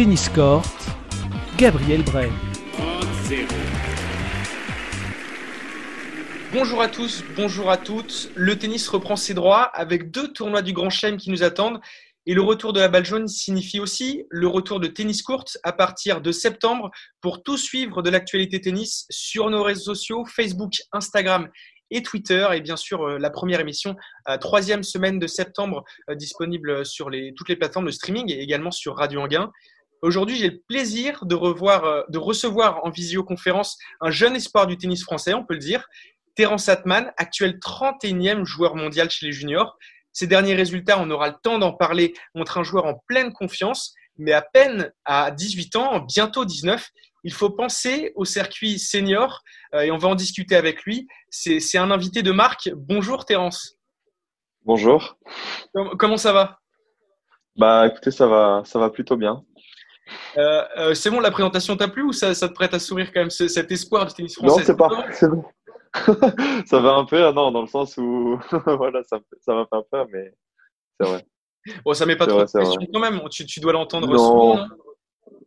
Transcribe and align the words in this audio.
Tennis 0.00 0.30
Court, 0.30 0.62
Gabriel 1.58 2.02
Bray. 2.02 2.30
Bonjour 6.54 6.80
à 6.80 6.88
tous, 6.88 7.22
bonjour 7.36 7.70
à 7.70 7.76
toutes. 7.76 8.30
Le 8.34 8.58
tennis 8.58 8.88
reprend 8.88 9.16
ses 9.16 9.34
droits 9.34 9.64
avec 9.64 10.10
deux 10.10 10.32
tournois 10.32 10.62
du 10.62 10.72
Grand 10.72 10.88
Chelem 10.88 11.18
qui 11.18 11.28
nous 11.28 11.42
attendent. 11.42 11.82
Et 12.24 12.32
le 12.32 12.40
retour 12.40 12.72
de 12.72 12.80
la 12.80 12.88
balle 12.88 13.04
jaune 13.04 13.28
signifie 13.28 13.78
aussi 13.78 14.24
le 14.30 14.48
retour 14.48 14.80
de 14.80 14.86
tennis 14.86 15.20
court 15.20 15.44
à 15.64 15.72
partir 15.74 16.22
de 16.22 16.32
septembre 16.32 16.90
pour 17.20 17.42
tout 17.42 17.58
suivre 17.58 18.00
de 18.00 18.08
l'actualité 18.08 18.58
tennis 18.58 19.04
sur 19.10 19.50
nos 19.50 19.62
réseaux 19.62 19.94
sociaux, 19.94 20.24
Facebook, 20.24 20.72
Instagram 20.92 21.50
et 21.90 22.02
Twitter. 22.02 22.48
Et 22.54 22.62
bien 22.62 22.76
sûr, 22.76 23.02
euh, 23.02 23.18
la 23.18 23.28
première 23.28 23.60
émission, 23.60 23.96
troisième 24.40 24.82
semaine 24.82 25.18
de 25.18 25.26
septembre, 25.26 25.84
euh, 26.08 26.14
disponible 26.14 26.86
sur 26.86 27.10
toutes 27.36 27.48
les 27.50 27.56
plateformes 27.56 27.84
de 27.84 27.90
streaming 27.90 28.32
et 28.32 28.40
également 28.40 28.70
sur 28.70 28.96
Radio 28.96 29.20
Anguin. 29.20 29.52
Aujourd'hui, 30.02 30.36
j'ai 30.36 30.48
le 30.48 30.60
plaisir 30.60 31.24
de, 31.26 31.34
revoir, 31.34 32.04
de 32.08 32.18
recevoir 32.18 32.84
en 32.84 32.90
visioconférence 32.90 33.78
un 34.00 34.10
jeune 34.10 34.34
espoir 34.34 34.66
du 34.66 34.78
tennis 34.78 35.04
français, 35.04 35.34
on 35.34 35.44
peut 35.44 35.54
le 35.54 35.60
dire, 35.60 35.86
Terence 36.34 36.68
Atman, 36.68 37.12
actuel 37.18 37.58
31e 37.58 38.44
joueur 38.44 38.76
mondial 38.76 39.10
chez 39.10 39.26
les 39.26 39.32
juniors. 39.32 39.76
Ces 40.12 40.26
derniers 40.26 40.54
résultats, 40.54 40.98
on 40.98 41.10
aura 41.10 41.28
le 41.28 41.36
temps 41.42 41.58
d'en 41.58 41.72
parler, 41.72 42.14
montrent 42.34 42.58
un 42.58 42.62
joueur 42.62 42.86
en 42.86 42.94
pleine 43.06 43.32
confiance, 43.32 43.94
mais 44.16 44.32
à 44.32 44.42
peine 44.42 44.92
à 45.04 45.30
18 45.30 45.76
ans, 45.76 46.00
bientôt 46.00 46.44
19, 46.44 46.88
il 47.24 47.32
faut 47.32 47.50
penser 47.50 48.12
au 48.16 48.24
circuit 48.24 48.78
senior 48.78 49.42
euh, 49.74 49.82
et 49.82 49.90
on 49.90 49.98
va 49.98 50.08
en 50.08 50.14
discuter 50.14 50.56
avec 50.56 50.82
lui. 50.84 51.06
C'est 51.28 51.78
un 51.78 51.90
invité 51.90 52.22
de 52.22 52.32
marque. 52.32 52.70
Bonjour 52.74 53.24
Terence. 53.24 53.76
Bonjour. 54.64 55.18
Comment 55.98 56.16
ça 56.16 56.32
va? 56.32 56.60
Bah 57.56 57.86
écoutez, 57.86 58.10
ça 58.10 58.26
va, 58.26 58.62
ça 58.64 58.78
va 58.78 58.90
plutôt 58.90 59.16
bien. 59.16 59.44
Euh, 60.36 60.64
euh, 60.76 60.94
c'est 60.94 61.10
bon, 61.10 61.20
la 61.20 61.30
présentation 61.30 61.76
t'a 61.76 61.88
plu 61.88 62.02
ou 62.02 62.12
ça, 62.12 62.34
te 62.34 62.52
prête 62.52 62.74
à 62.74 62.78
sourire 62.78 63.12
quand 63.12 63.20
même 63.20 63.30
cet 63.30 63.70
espoir 63.70 64.06
du 64.06 64.14
tennis 64.14 64.36
français 64.36 64.60
Non, 64.60 64.64
c'est 64.64 64.76
pas. 64.76 64.88
C'est 65.12 65.28
bon. 65.28 65.44
ça 66.66 66.78
va 66.78 66.94
un 66.94 67.04
peu, 67.04 67.24
hein, 67.24 67.32
non, 67.32 67.50
dans 67.50 67.62
le 67.62 67.66
sens 67.66 67.96
où 67.96 68.38
voilà, 68.66 69.02
ça, 69.02 69.18
ça 69.40 69.54
m'a 69.54 69.66
fait 69.66 69.76
un 69.76 69.84
peu, 69.90 70.10
mais 70.12 70.32
c'est 71.00 71.08
vrai. 71.08 71.26
Bon, 71.84 71.94
ça 71.94 72.06
met 72.06 72.14
pas 72.14 72.26
trop 72.26 72.38
de 72.38 72.44
pression 72.44 72.86
quand 72.92 73.00
même. 73.00 73.20
Tu, 73.30 73.44
tu 73.44 73.58
dois 73.58 73.72
l'entendre 73.72 74.06
souvent. 74.16 74.56
Non 74.56 74.68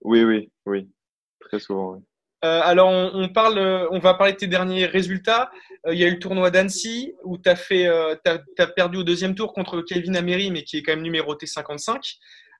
oui, 0.02 0.24
oui, 0.26 0.52
oui, 0.66 0.90
très 1.40 1.60
souvent. 1.60 1.94
Oui. 1.94 2.02
Euh, 2.44 2.60
alors, 2.62 2.90
on, 2.90 3.30
parle, 3.30 3.88
on 3.92 4.00
va 4.00 4.16
parler 4.16 4.34
de 4.34 4.38
tes 4.38 4.48
derniers 4.48 4.86
résultats. 4.86 5.50
Euh, 5.88 5.94
il 5.94 6.00
y 6.00 6.04
a 6.04 6.08
eu 6.08 6.12
le 6.12 6.20
tournoi 6.20 6.52
d'Annecy 6.52 7.14
où 7.24 7.38
tu 7.38 7.50
as, 7.50 7.58
euh, 7.72 8.16
as, 8.58 8.68
perdu 8.68 8.98
au 8.98 9.04
deuxième 9.04 9.34
tour 9.34 9.54
contre 9.54 9.82
Kevin 9.82 10.18
Amery, 10.18 10.52
mais 10.52 10.64
qui 10.64 10.78
est 10.78 10.84
quand 10.84 10.92
même 10.92 11.04
numéroté 11.04 11.46
55. 11.46 12.16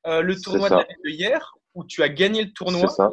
le 0.06 0.36
tournoi 0.42 0.70
de 0.70 1.10
hier 1.10 1.54
où 1.76 1.84
tu 1.84 2.04
as 2.04 2.10
gagné 2.10 2.44
le 2.44 2.52
tournoi. 2.52 2.88
Ça. 2.88 3.12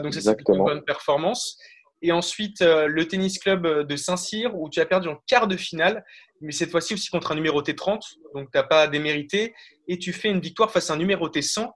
donc, 0.00 0.14
ça, 0.14 0.20
c'est 0.20 0.48
une 0.48 0.64
bonne 0.64 0.84
performance. 0.84 1.58
Et 2.02 2.12
ensuite, 2.12 2.60
le 2.60 3.08
tennis 3.08 3.38
club 3.38 3.86
de 3.86 3.96
Saint-Cyr 3.96 4.54
où 4.54 4.68
tu 4.68 4.80
as 4.80 4.86
perdu 4.86 5.08
en 5.08 5.16
quart 5.26 5.48
de 5.48 5.56
finale, 5.56 6.04
mais 6.40 6.52
cette 6.52 6.70
fois-ci 6.70 6.94
aussi 6.94 7.08
contre 7.08 7.32
un 7.32 7.34
numéroté 7.34 7.74
30, 7.74 8.04
donc 8.34 8.50
tu 8.52 8.58
n'as 8.58 8.64
pas 8.64 8.86
démérité. 8.86 9.54
Et 9.88 9.98
tu 9.98 10.12
fais 10.12 10.28
une 10.28 10.40
victoire 10.40 10.70
face 10.70 10.90
à 10.90 10.94
un 10.94 10.98
numéroté 10.98 11.40
100. 11.42 11.74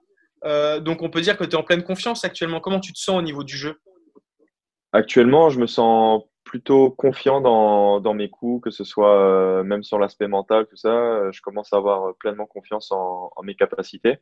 donc, 0.80 1.02
on 1.02 1.10
peut 1.10 1.22
dire 1.22 1.38
que 1.38 1.44
tu 1.44 1.52
es 1.52 1.56
en 1.56 1.62
pleine 1.62 1.82
confiance 1.82 2.24
actuellement. 2.24 2.60
Comment 2.60 2.80
tu 2.80 2.92
te 2.92 2.98
sens 2.98 3.18
au 3.18 3.22
niveau 3.22 3.44
du 3.44 3.56
jeu? 3.56 3.80
Actuellement, 4.92 5.50
je 5.50 5.60
me 5.60 5.66
sens 5.66 6.22
plutôt 6.44 6.90
confiant 6.90 7.40
dans, 7.40 8.00
dans 8.00 8.12
mes 8.12 8.28
coups, 8.28 8.64
que 8.64 8.70
ce 8.70 8.82
soit 8.82 9.16
euh, 9.20 9.62
même 9.62 9.84
sur 9.84 10.00
l'aspect 10.00 10.26
mental, 10.26 10.66
tout 10.66 10.76
ça. 10.76 10.88
Euh, 10.88 11.30
je 11.32 11.40
commence 11.42 11.72
à 11.72 11.76
avoir 11.76 12.14
pleinement 12.16 12.46
confiance 12.46 12.90
en, 12.90 13.30
en 13.36 13.42
mes 13.44 13.54
capacités. 13.54 14.18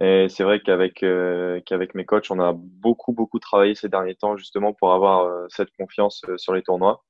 Et 0.00 0.28
c'est 0.28 0.44
vrai 0.44 0.60
qu'avec 0.60 1.02
euh, 1.02 1.60
qu'avec 1.64 1.94
mes 1.94 2.04
coachs, 2.04 2.30
on 2.30 2.40
a 2.40 2.52
beaucoup 2.54 3.12
beaucoup 3.12 3.38
travaillé 3.38 3.74
ces 3.74 3.88
derniers 3.88 4.14
temps 4.14 4.36
justement 4.36 4.72
pour 4.72 4.92
avoir 4.92 5.46
cette 5.48 5.70
confiance 5.78 6.22
sur 6.36 6.54
les 6.54 6.62
tournois. 6.62 7.02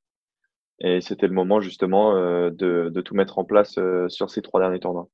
Et 0.79 1.01
c'était 1.01 1.27
le 1.27 1.33
moment 1.33 1.61
justement 1.61 2.15
de, 2.15 2.51
de 2.91 3.01
tout 3.01 3.15
mettre 3.15 3.39
en 3.39 3.45
place 3.45 3.79
sur 4.09 4.31
ces 4.31 4.43
trois 4.43 4.61
derniers 4.61 4.81
tournois. 4.81 5.09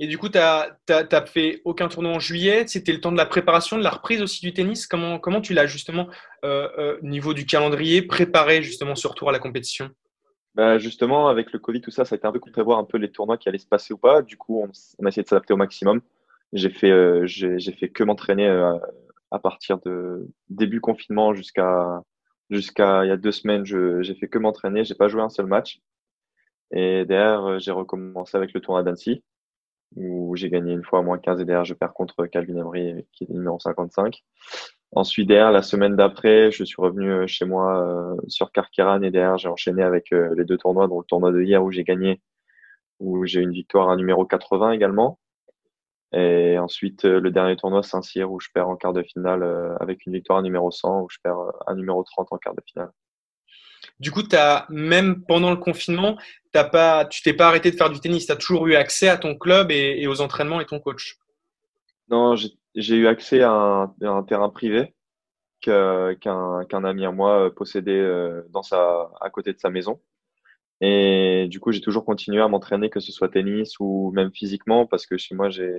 Et 0.00 0.06
du 0.06 0.16
coup, 0.16 0.28
tu 0.28 0.38
n'as 0.38 1.26
fait 1.26 1.60
aucun 1.64 1.88
tournoi 1.88 2.12
en 2.12 2.20
juillet. 2.20 2.64
C'était 2.68 2.92
le 2.92 3.00
temps 3.00 3.10
de 3.10 3.16
la 3.16 3.26
préparation, 3.26 3.76
de 3.76 3.82
la 3.82 3.90
reprise 3.90 4.22
aussi 4.22 4.40
du 4.40 4.52
tennis. 4.52 4.86
Comment, 4.86 5.18
comment 5.18 5.40
tu 5.40 5.54
l'as 5.54 5.66
justement, 5.66 6.08
euh, 6.44 6.68
euh, 6.78 6.98
niveau 7.02 7.34
du 7.34 7.46
calendrier, 7.46 8.02
préparé 8.02 8.62
justement 8.62 8.94
ce 8.94 9.08
retour 9.08 9.28
à 9.28 9.32
la 9.32 9.40
compétition? 9.40 9.90
Bah 10.54 10.78
Justement, 10.78 11.28
avec 11.28 11.52
le 11.52 11.58
Covid, 11.58 11.80
tout 11.80 11.90
ça, 11.90 12.04
ça 12.04 12.14
a 12.14 12.16
été 12.16 12.26
un 12.26 12.32
peu 12.32 12.38
pour 12.38 12.52
prévoir 12.52 12.78
un 12.78 12.84
peu 12.84 12.96
les 12.96 13.10
tournois 13.10 13.38
qui 13.38 13.48
allaient 13.48 13.58
se 13.58 13.66
passer 13.66 13.92
ou 13.92 13.98
pas. 13.98 14.22
Du 14.22 14.36
coup, 14.36 14.62
on, 14.62 15.04
a 15.04 15.08
essayé 15.08 15.24
de 15.24 15.28
s'adapter 15.28 15.52
au 15.52 15.56
maximum. 15.56 16.00
J'ai 16.52 16.70
fait, 16.70 16.90
euh, 16.90 17.26
j'ai 17.26 17.72
fait 17.72 17.88
que 17.90 18.04
m'entraîner 18.04 18.46
euh, 18.48 18.78
à 19.30 19.38
partir 19.38 19.78
de 19.80 20.28
début 20.48 20.80
confinement 20.80 21.34
jusqu'à 21.34 22.02
jusqu'à 22.50 23.04
il 23.04 23.08
y 23.08 23.12
a 23.12 23.16
deux 23.16 23.32
semaines. 23.32 23.64
J'ai 23.64 24.14
fait 24.14 24.28
que 24.28 24.38
m'entraîner. 24.38 24.84
J'ai 24.84 24.94
pas 24.94 25.08
joué 25.08 25.22
un 25.22 25.28
seul 25.28 25.46
match. 25.46 25.80
Et 26.72 27.04
derrière, 27.06 27.58
j'ai 27.58 27.72
recommencé 27.72 28.36
avec 28.36 28.52
le 28.54 28.60
tournoi 28.60 28.82
d'Annecy 28.82 29.22
où 29.96 30.36
j'ai 30.36 30.50
gagné 30.50 30.72
une 30.72 30.84
fois 30.84 31.00
à 31.00 31.02
moins 31.02 31.18
15 31.18 31.40
et 31.40 31.44
derrière 31.44 31.64
je 31.64 31.74
perds 31.74 31.94
contre 31.94 32.26
Calvin 32.26 32.56
Emery 32.56 33.06
qui 33.12 33.24
est 33.24 33.30
numéro 33.30 33.58
55. 33.58 34.22
Ensuite 34.92 35.28
derrière 35.28 35.52
la 35.52 35.62
semaine 35.62 35.96
d'après 35.96 36.50
je 36.50 36.64
suis 36.64 36.80
revenu 36.80 37.10
euh, 37.10 37.26
chez 37.26 37.44
moi 37.44 37.82
euh, 37.86 38.16
sur 38.28 38.52
Carqueran 38.52 39.02
et 39.02 39.10
derrière 39.10 39.38
j'ai 39.38 39.48
enchaîné 39.48 39.82
avec 39.82 40.12
euh, 40.12 40.34
les 40.36 40.44
deux 40.44 40.58
tournois 40.58 40.88
dont 40.88 40.98
le 40.98 41.04
tournoi 41.04 41.32
de 41.32 41.42
hier 41.42 41.62
où 41.62 41.70
j'ai 41.70 41.84
gagné 41.84 42.20
où 43.00 43.24
j'ai 43.26 43.40
une 43.40 43.52
victoire 43.52 43.90
à 43.90 43.96
numéro 43.96 44.26
80 44.26 44.72
également. 44.72 45.18
Et 46.12 46.58
ensuite 46.58 47.04
le 47.04 47.30
dernier 47.30 47.56
tournoi 47.56 47.82
Saint-Cyr 47.82 48.30
où 48.30 48.40
je 48.40 48.48
perds 48.54 48.68
en 48.68 48.76
quart 48.76 48.94
de 48.94 49.02
finale 49.02 49.76
avec 49.78 50.06
une 50.06 50.14
victoire 50.14 50.38
à 50.38 50.42
numéro 50.42 50.70
100 50.70 51.02
où 51.02 51.08
je 51.10 51.18
perds 51.22 51.38
à 51.66 51.74
numéro 51.74 52.02
30 52.02 52.28
en 52.30 52.38
quart 52.38 52.54
de 52.54 52.62
finale. 52.66 52.90
Du 54.00 54.12
coup, 54.12 54.22
as, 54.32 54.66
même 54.68 55.24
pendant 55.24 55.50
le 55.50 55.56
confinement, 55.56 56.16
as 56.54 56.64
pas, 56.64 57.04
tu 57.04 57.22
t'es 57.22 57.32
pas 57.32 57.48
arrêté 57.48 57.70
de 57.70 57.76
faire 57.76 57.90
du 57.90 58.00
tennis. 58.00 58.26
Tu 58.26 58.32
as 58.32 58.36
toujours 58.36 58.66
eu 58.66 58.74
accès 58.74 59.08
à 59.08 59.16
ton 59.16 59.36
club 59.36 59.70
et, 59.70 60.06
aux 60.06 60.20
entraînements 60.20 60.60
et 60.60 60.66
ton 60.66 60.80
coach. 60.80 61.18
Non, 62.08 62.36
j'ai 62.36 62.96
eu 62.96 63.06
accès 63.06 63.42
à 63.42 63.90
un, 64.02 64.22
terrain 64.22 64.48
privé 64.50 64.94
qu'un 65.60 66.84
ami 66.84 67.04
à 67.04 67.10
moi 67.10 67.46
euh, 67.46 67.50
possédait 67.50 67.98
euh, 67.98 68.42
dans 68.50 68.62
sa, 68.62 69.10
à 69.20 69.28
côté 69.28 69.52
de 69.52 69.58
sa 69.58 69.70
maison. 69.70 70.00
Et 70.80 71.46
du 71.48 71.60
coup, 71.60 71.72
j'ai 71.72 71.80
toujours 71.80 72.04
continué 72.04 72.40
à 72.40 72.48
m'entraîner, 72.48 72.90
que 72.90 73.00
ce 73.00 73.12
soit 73.12 73.28
tennis 73.28 73.80
ou 73.80 74.12
même 74.14 74.32
physiquement, 74.32 74.86
parce 74.86 75.06
que 75.06 75.16
chez 75.16 75.34
moi, 75.34 75.50
j'ai 75.50 75.74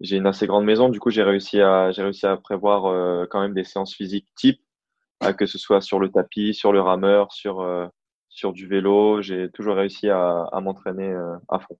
j'ai 0.00 0.16
une 0.16 0.26
assez 0.26 0.46
grande 0.46 0.64
maison. 0.64 0.88
Du 0.88 0.98
coup, 1.00 1.10
j'ai 1.10 1.22
réussi 1.22 1.60
à 1.60 1.90
j'ai 1.92 2.02
réussi 2.02 2.26
à 2.26 2.36
prévoir 2.36 2.86
euh, 2.86 3.26
quand 3.30 3.40
même 3.40 3.54
des 3.54 3.64
séances 3.64 3.94
physiques 3.94 4.28
type 4.36 4.60
que 5.36 5.46
ce 5.46 5.58
soit 5.58 5.80
sur 5.80 5.98
le 5.98 6.10
tapis, 6.10 6.54
sur 6.54 6.72
le 6.72 6.80
rameur, 6.80 7.32
sur, 7.32 7.60
euh, 7.60 7.86
sur 8.28 8.52
du 8.52 8.66
vélo. 8.66 9.22
J'ai 9.22 9.50
toujours 9.50 9.76
réussi 9.76 10.08
à, 10.08 10.44
à 10.52 10.60
m'entraîner 10.60 11.08
euh, 11.08 11.36
à 11.48 11.58
fond. 11.58 11.78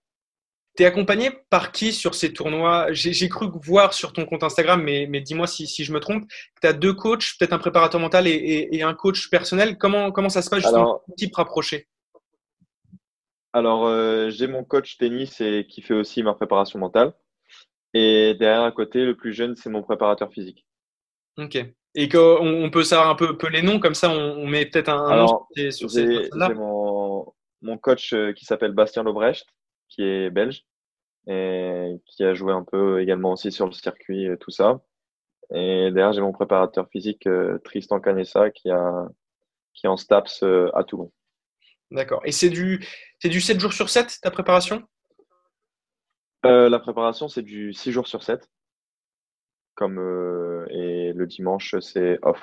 Tu 0.77 0.85
es 0.85 0.87
accompagné 0.87 1.31
par 1.49 1.73
qui 1.73 1.93
sur 1.93 2.15
ces 2.15 2.33
tournois? 2.33 2.93
J'ai 2.93 3.29
cru 3.29 3.49
voir 3.65 3.93
sur 3.93 4.13
ton 4.13 4.25
compte 4.25 4.45
Instagram, 4.45 4.83
mais, 4.83 5.07
mais 5.11 5.21
dis-moi 5.21 5.47
si, 5.47 5.67
si, 5.67 5.85
je 5.85 5.93
me 5.93 5.99
trompe, 5.99 6.29
que 6.29 6.61
tu 6.61 6.67
as 6.67 6.73
deux 6.73 6.95
coachs, 6.95 7.37
peut-être 7.39 7.53
un 7.53 7.59
préparateur 7.59 8.01
mental 8.01 8.29
et, 8.29 8.69
et, 8.71 8.83
un 8.83 8.95
coach 8.95 9.31
personnel. 9.31 9.79
Comment, 9.79 10.13
comment 10.13 10.29
ça 10.29 10.43
se 10.43 10.51
passe 10.51 10.63
justement 10.63 11.03
type 11.17 11.35
rapproché 11.35 11.89
Alors, 13.53 13.87
euh, 13.87 14.31
j'ai 14.31 14.47
mon 14.47 14.65
coach 14.65 14.97
tennis 14.97 15.41
et 15.41 15.67
qui 15.69 15.83
fait 15.83 15.95
aussi 15.95 16.23
ma 16.23 16.35
préparation 16.35 16.79
mentale. 16.79 17.13
Et 17.93 18.35
derrière 18.39 18.63
à 18.63 18.73
côté, 18.73 19.05
le 19.05 19.17
plus 19.17 19.33
jeune, 19.33 19.57
c'est 19.57 19.71
mon 19.71 19.83
préparateur 19.83 20.33
physique. 20.33 20.65
Ok. 21.37 21.59
Et 21.97 22.09
qu'on 22.09 22.71
peut 22.73 22.85
savoir 22.85 23.11
un 23.11 23.17
peu, 23.17 23.37
peu, 23.37 23.49
les 23.49 23.63
noms, 23.63 23.81
comme 23.81 23.95
ça 23.95 24.11
on, 24.11 24.47
met 24.47 24.67
peut-être 24.67 24.91
un, 24.91 25.09
Alors, 25.09 25.49
nom 25.57 25.71
sur 25.73 25.91
ces 25.91 26.29
J'ai 26.33 26.55
mon, 26.55 27.33
mon 27.63 27.79
coach 27.79 28.13
euh, 28.13 28.33
qui 28.33 28.45
s'appelle 28.45 28.73
Bastien 28.73 29.03
Lobrecht, 29.03 29.45
qui 29.89 30.03
est 30.03 30.31
belge, 30.31 30.65
et 31.27 31.97
qui 32.07 32.23
a 32.23 32.33
joué 32.35 32.53
un 32.53 32.63
peu 32.63 33.03
également 33.03 33.33
aussi 33.33 33.51
sur 33.51 33.67
le 33.67 33.73
circuit 33.73 34.27
et 34.27 34.37
tout 34.37 34.53
ça. 34.53 34.81
Et 35.53 35.91
derrière, 35.91 36.13
j'ai 36.13 36.21
mon 36.21 36.31
préparateur 36.31 36.89
physique 36.91 37.27
euh, 37.27 37.59
Tristan 37.65 37.99
Canessa 37.99 38.51
qui, 38.51 38.71
a, 38.71 39.09
qui 39.75 39.87
est 39.87 39.89
en 39.89 39.97
STAPS 39.97 40.45
à 40.73 40.85
Toulon. 40.85 41.11
D'accord. 41.91 42.21
Et 42.25 42.31
c'est 42.31 42.51
du, 42.51 42.87
du 43.29 43.41
7 43.41 43.61
jours 43.61 43.73
sur 43.73 43.91
7, 43.91 44.19
ta 44.23 44.31
préparation? 44.31 44.83
La 46.43 46.79
préparation, 46.79 47.29
c'est 47.29 47.43
du 47.43 47.73
6 47.73 47.93
jours 47.93 48.09
sur 48.09 48.23
7 48.23 48.49
comme 49.81 49.99
euh, 49.99 50.67
et 50.69 51.13
le 51.15 51.27
dimanche 51.27 51.75
c'est 51.81 52.19
off. 52.23 52.39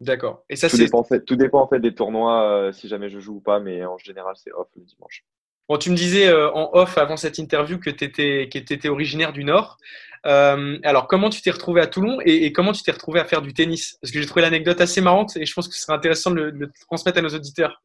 D'accord. 0.00 0.44
Et 0.50 0.56
ça 0.56 0.68
tout 0.68 0.76
dépend, 0.76 1.02
tout 1.26 1.36
dépend 1.36 1.62
en 1.62 1.68
fait 1.68 1.80
des 1.80 1.94
tournois 1.94 2.42
euh, 2.44 2.72
si 2.72 2.86
jamais 2.86 3.08
je 3.08 3.18
joue 3.18 3.36
ou 3.36 3.40
pas, 3.40 3.60
mais 3.60 3.84
en 3.84 3.96
général 3.96 4.34
c'est 4.36 4.52
off 4.52 4.68
le 4.76 4.84
dimanche. 4.84 5.24
Bon, 5.70 5.78
tu 5.78 5.90
me 5.90 5.96
disais 5.96 6.28
euh, 6.28 6.50
en 6.52 6.70
off 6.74 6.98
avant 6.98 7.16
cette 7.16 7.38
interview 7.38 7.78
que 7.78 7.88
tu 7.88 8.04
étais, 8.04 8.42
étais, 8.42 8.88
originaire 8.88 9.32
du 9.32 9.44
Nord. 9.44 9.78
alors, 10.24 11.06
comment 11.08 11.30
tu 11.30 11.40
t'es 11.40 11.50
retrouvé 11.50 11.80
à 11.80 11.86
Toulon 11.86 12.18
et, 12.26 12.52
comment 12.52 12.72
tu 12.72 12.82
t'es 12.82 12.92
retrouvé 12.92 13.20
à 13.20 13.24
faire 13.24 13.40
du 13.40 13.54
tennis? 13.54 13.96
Parce 14.02 14.12
que 14.12 14.20
j'ai 14.20 14.26
trouvé 14.26 14.42
l'anecdote 14.42 14.80
assez 14.82 15.00
marrante 15.00 15.36
et 15.36 15.46
je 15.46 15.54
pense 15.54 15.66
que 15.66 15.74
ce 15.74 15.80
serait 15.80 15.94
intéressant 15.94 16.30
de 16.30 16.42
le, 16.42 16.70
transmettre 16.88 17.18
à 17.18 17.22
nos 17.22 17.30
auditeurs. 17.30 17.80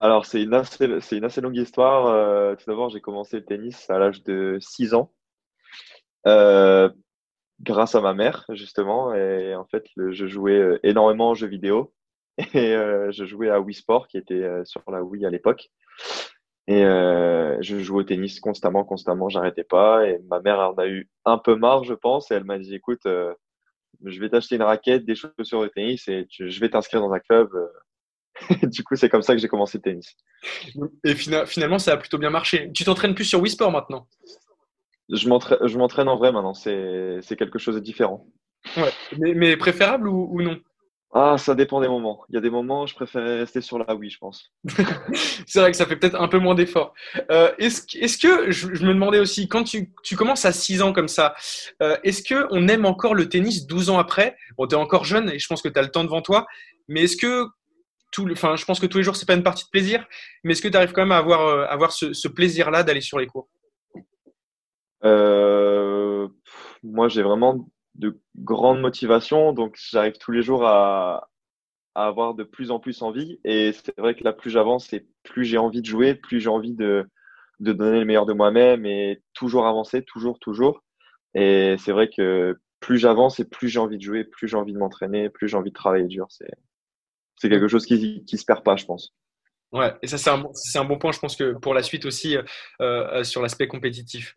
Alors, 0.00 0.26
c'est 0.26 0.42
une, 0.42 0.54
assez, 0.54 0.86
une 1.16 1.24
assez 1.24 1.40
longue 1.40 1.56
histoire. 1.56 2.56
tout 2.58 2.64
d'abord, 2.66 2.90
j'ai 2.90 3.00
commencé 3.00 3.38
le 3.38 3.44
tennis 3.44 3.88
à 3.90 3.98
l'âge 3.98 4.22
de 4.24 4.58
6 4.60 4.94
ans. 4.94 5.12
grâce 6.24 7.94
à 7.94 8.00
ma 8.00 8.14
mère, 8.14 8.44
justement. 8.50 9.14
Et 9.14 9.54
en 9.54 9.64
fait, 9.66 9.86
je 9.96 10.26
jouais 10.26 10.78
énormément 10.82 11.30
aux 11.30 11.34
jeux 11.34 11.46
vidéo. 11.46 11.92
Et 12.54 12.74
je 13.12 13.24
jouais 13.24 13.48
à 13.50 13.60
Wii 13.60 13.74
Sport, 13.74 14.08
qui 14.08 14.18
était 14.18 14.46
sur 14.64 14.82
la 14.90 15.02
Wii 15.02 15.24
à 15.24 15.30
l'époque. 15.30 15.70
Et 16.68 16.82
je 16.82 17.78
jouais 17.80 18.00
au 18.00 18.04
tennis 18.04 18.40
constamment, 18.40 18.84
constamment, 18.84 19.28
j'arrêtais 19.30 19.64
pas. 19.64 20.06
Et 20.06 20.18
ma 20.28 20.40
mère 20.40 20.58
en 20.58 20.74
a 20.74 20.86
eu 20.86 21.08
un 21.24 21.38
peu 21.38 21.56
marre, 21.56 21.84
je 21.84 21.94
pense. 21.94 22.30
Et 22.30 22.34
elle 22.34 22.44
m'a 22.44 22.58
dit, 22.58 22.74
écoute, 22.74 23.06
je 24.04 24.20
vais 24.20 24.28
t'acheter 24.28 24.56
une 24.56 24.62
raquette, 24.62 25.04
des 25.04 25.14
chaussures 25.14 25.62
de 25.62 25.68
tennis 25.68 26.06
et 26.08 26.26
je 26.30 26.60
vais 26.60 26.68
t'inscrire 26.68 27.00
dans 27.00 27.12
un 27.12 27.20
club. 27.20 27.50
du 28.62 28.84
coup, 28.84 28.96
c'est 28.96 29.08
comme 29.08 29.22
ça 29.22 29.34
que 29.34 29.40
j'ai 29.40 29.48
commencé 29.48 29.78
le 29.78 29.82
tennis. 29.82 30.16
Et 31.04 31.14
finalement, 31.14 31.78
ça 31.78 31.92
a 31.92 31.96
plutôt 31.96 32.18
bien 32.18 32.30
marché. 32.30 32.70
Tu 32.72 32.84
t'entraînes 32.84 33.14
plus 33.14 33.24
sur 33.24 33.40
Wii 33.40 33.50
Sport 33.50 33.70
maintenant? 33.70 34.06
Je 35.08 35.28
m'entraîne 35.28 36.08
en 36.08 36.16
vrai 36.16 36.32
maintenant. 36.32 36.54
C'est 36.54 37.36
quelque 37.38 37.58
chose 37.58 37.76
de 37.76 37.80
différent. 37.80 38.26
Ouais. 38.76 38.92
Mais, 39.18 39.56
préférable 39.56 40.08
ou, 40.08 40.42
non? 40.42 40.58
Ah, 41.12 41.38
ça 41.38 41.54
dépend 41.54 41.80
des 41.80 41.88
moments. 41.88 42.24
Il 42.28 42.34
y 42.34 42.38
a 42.38 42.40
des 42.40 42.50
moments, 42.50 42.82
où 42.82 42.86
je 42.86 42.94
préférais 42.94 43.38
rester 43.38 43.62
sur 43.62 43.78
la 43.78 43.94
Wii, 43.94 44.10
je 44.10 44.18
pense. 44.18 44.52
c'est 45.46 45.60
vrai 45.60 45.70
que 45.70 45.76
ça 45.76 45.86
fait 45.86 45.96
peut-être 45.96 46.20
un 46.20 46.28
peu 46.28 46.38
moins 46.38 46.54
d'efforts. 46.54 46.92
Euh, 47.30 47.52
est-ce, 47.58 48.18
que, 48.18 48.50
je, 48.50 48.66
me 48.84 48.92
demandais 48.92 49.20
aussi, 49.20 49.48
quand 49.48 49.64
tu, 49.64 49.88
commences 50.16 50.44
à 50.44 50.52
6 50.52 50.82
ans 50.82 50.92
comme 50.92 51.08
ça, 51.08 51.34
euh, 51.82 51.96
est-ce 52.02 52.22
qu'on 52.22 52.68
aime 52.68 52.84
encore 52.84 53.14
le 53.14 53.28
tennis 53.28 53.66
12 53.66 53.88
ans 53.88 53.98
après? 53.98 54.36
Bon, 54.58 54.66
tu 54.66 54.74
es 54.74 54.78
encore 54.78 55.04
jeune 55.04 55.30
et 55.30 55.38
je 55.38 55.46
pense 55.46 55.62
que 55.62 55.68
tu 55.68 55.78
as 55.78 55.82
le 55.82 55.90
temps 55.90 56.04
devant 56.04 56.22
toi, 56.22 56.46
mais 56.88 57.04
est-ce 57.04 57.16
que 57.16 57.46
enfin, 58.32 58.56
je 58.56 58.64
pense 58.64 58.80
que 58.80 58.86
tous 58.86 58.98
les 58.98 59.04
jours, 59.04 59.16
c'est 59.16 59.26
pas 59.26 59.34
une 59.34 59.42
partie 59.42 59.64
de 59.64 59.70
plaisir, 59.70 60.06
mais 60.44 60.52
est-ce 60.52 60.62
que 60.62 60.68
tu 60.68 60.76
arrives 60.76 60.92
quand 60.92 61.02
même 61.02 61.12
à 61.12 61.18
avoir, 61.18 61.40
euh, 61.42 61.66
avoir 61.66 61.92
ce, 61.92 62.28
plaisir-là 62.28 62.82
d'aller 62.82 63.00
sur 63.00 63.18
les 63.18 63.26
cours? 63.26 63.48
Euh, 65.04 66.28
Moi, 66.82 67.08
j'ai 67.08 67.22
vraiment 67.22 67.68
de 67.94 68.20
grandes 68.36 68.80
motivations, 68.80 69.52
donc 69.52 69.76
j'arrive 69.90 70.18
tous 70.18 70.32
les 70.32 70.42
jours 70.42 70.66
à, 70.66 71.28
avoir 71.94 72.34
de 72.34 72.44
plus 72.44 72.70
en 72.70 72.78
plus 72.78 73.02
envie. 73.02 73.40
Et 73.44 73.72
c'est 73.72 73.98
vrai 73.98 74.14
que 74.14 74.24
là, 74.24 74.32
plus 74.32 74.50
j'avance 74.50 74.92
et 74.92 75.06
plus 75.22 75.44
j'ai 75.44 75.58
envie 75.58 75.80
de 75.80 75.86
jouer, 75.86 76.14
plus 76.14 76.40
j'ai 76.40 76.50
envie 76.50 76.74
de, 76.74 77.06
donner 77.60 78.00
le 78.00 78.04
meilleur 78.04 78.26
de 78.26 78.34
moi-même 78.34 78.84
et 78.86 79.22
toujours 79.34 79.66
avancer, 79.66 80.02
toujours, 80.02 80.38
toujours. 80.38 80.82
Et 81.34 81.76
c'est 81.78 81.92
vrai 81.92 82.08
que 82.14 82.58
plus 82.80 82.98
j'avance 82.98 83.40
et 83.40 83.44
plus 83.48 83.68
j'ai 83.68 83.78
envie 83.78 83.96
de 83.96 84.02
jouer, 84.02 84.24
plus 84.24 84.48
j'ai 84.48 84.56
envie 84.56 84.74
de 84.74 84.78
m'entraîner, 84.78 85.30
plus 85.30 85.48
j'ai 85.48 85.56
envie 85.56 85.70
de 85.70 85.76
travailler 85.76 86.06
dur. 86.06 86.26
C'est 86.30 86.50
c'est 87.36 87.48
quelque 87.48 87.68
chose 87.68 87.86
qui 87.86 88.24
qui 88.24 88.38
se 88.38 88.44
perd 88.44 88.62
pas, 88.62 88.76
je 88.76 88.84
pense. 88.84 89.14
Ouais, 89.72 89.92
et 90.00 90.06
ça 90.06 90.16
c'est 90.16 90.30
un, 90.78 90.84
bon 90.84 90.96
point, 90.96 91.10
je 91.10 91.18
pense 91.18 91.34
que 91.34 91.52
pour 91.58 91.74
la 91.74 91.82
suite 91.82 92.04
aussi 92.06 92.36
euh, 92.36 92.42
euh, 92.80 93.24
sur 93.24 93.42
l'aspect 93.42 93.66
compétitif. 93.66 94.34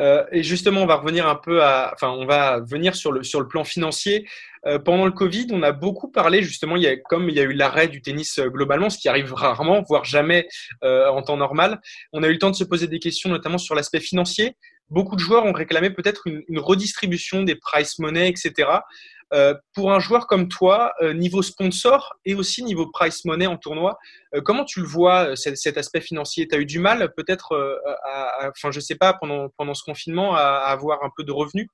Euh, 0.00 0.24
et 0.30 0.42
justement, 0.42 0.82
on 0.82 0.86
va 0.86 0.96
revenir 0.96 1.26
un 1.26 1.34
peu 1.34 1.62
à, 1.62 1.92
enfin, 1.94 2.10
on 2.10 2.26
va 2.26 2.60
venir 2.60 2.94
sur 2.94 3.10
le 3.10 3.22
sur 3.22 3.40
le 3.40 3.48
plan 3.48 3.64
financier. 3.64 4.28
pendant 4.84 5.06
le 5.06 5.12
Covid, 5.12 5.46
on 5.52 5.62
a 5.62 5.72
beaucoup 5.72 6.10
parlé 6.10 6.42
justement, 6.42 6.76
il 6.76 6.82
y 6.82 6.86
a, 6.86 6.96
comme 6.96 7.28
il 7.30 7.34
y 7.34 7.40
a 7.40 7.44
eu 7.44 7.52
l'arrêt 7.52 7.88
du 7.88 8.02
tennis 8.02 8.38
globalement, 8.38 8.90
ce 8.90 8.98
qui 8.98 9.08
arrive 9.08 9.32
rarement, 9.32 9.82
voire 9.82 10.04
jamais 10.04 10.46
en 10.82 11.22
temps 11.22 11.38
normal. 11.38 11.80
On 12.12 12.22
a 12.22 12.28
eu 12.28 12.32
le 12.32 12.38
temps 12.38 12.50
de 12.50 12.56
se 12.56 12.64
poser 12.64 12.86
des 12.86 12.98
questions, 12.98 13.30
notamment 13.30 13.58
sur 13.58 13.74
l'aspect 13.74 14.00
financier. 14.00 14.56
Beaucoup 14.90 15.16
de 15.16 15.20
joueurs 15.20 15.46
ont 15.46 15.52
réclamé 15.52 15.90
peut-être 15.90 16.26
une, 16.26 16.42
une 16.48 16.60
redistribution 16.60 17.42
des 17.42 17.56
price 17.56 17.98
money, 17.98 18.28
etc. 18.28 18.68
Euh, 19.32 19.54
pour 19.74 19.92
un 19.92 19.98
joueur 19.98 20.28
comme 20.28 20.48
toi, 20.48 20.92
euh, 21.00 21.12
niveau 21.12 21.42
sponsor 21.42 22.14
et 22.24 22.34
aussi 22.34 22.62
niveau 22.62 22.88
price 22.92 23.24
money 23.24 23.46
en 23.46 23.56
tournoi, 23.56 23.98
euh, 24.34 24.40
comment 24.40 24.64
tu 24.64 24.80
le 24.80 24.86
vois 24.86 25.34
cet, 25.34 25.76
aspect 25.76 26.00
financier? 26.00 26.46
Tu 26.46 26.54
as 26.54 26.60
eu 26.60 26.66
du 26.66 26.78
mal 26.78 27.12
peut-être, 27.16 27.80
enfin 28.48 28.70
je 28.70 28.78
sais 28.78 28.94
pas, 28.94 29.14
pendant, 29.14 29.48
pendant 29.56 29.74
ce 29.74 29.82
confinement 29.82 30.34
à, 30.36 30.42
avoir 30.42 31.02
un 31.04 31.10
peu 31.16 31.24
de 31.24 31.32
revenus? 31.32 31.66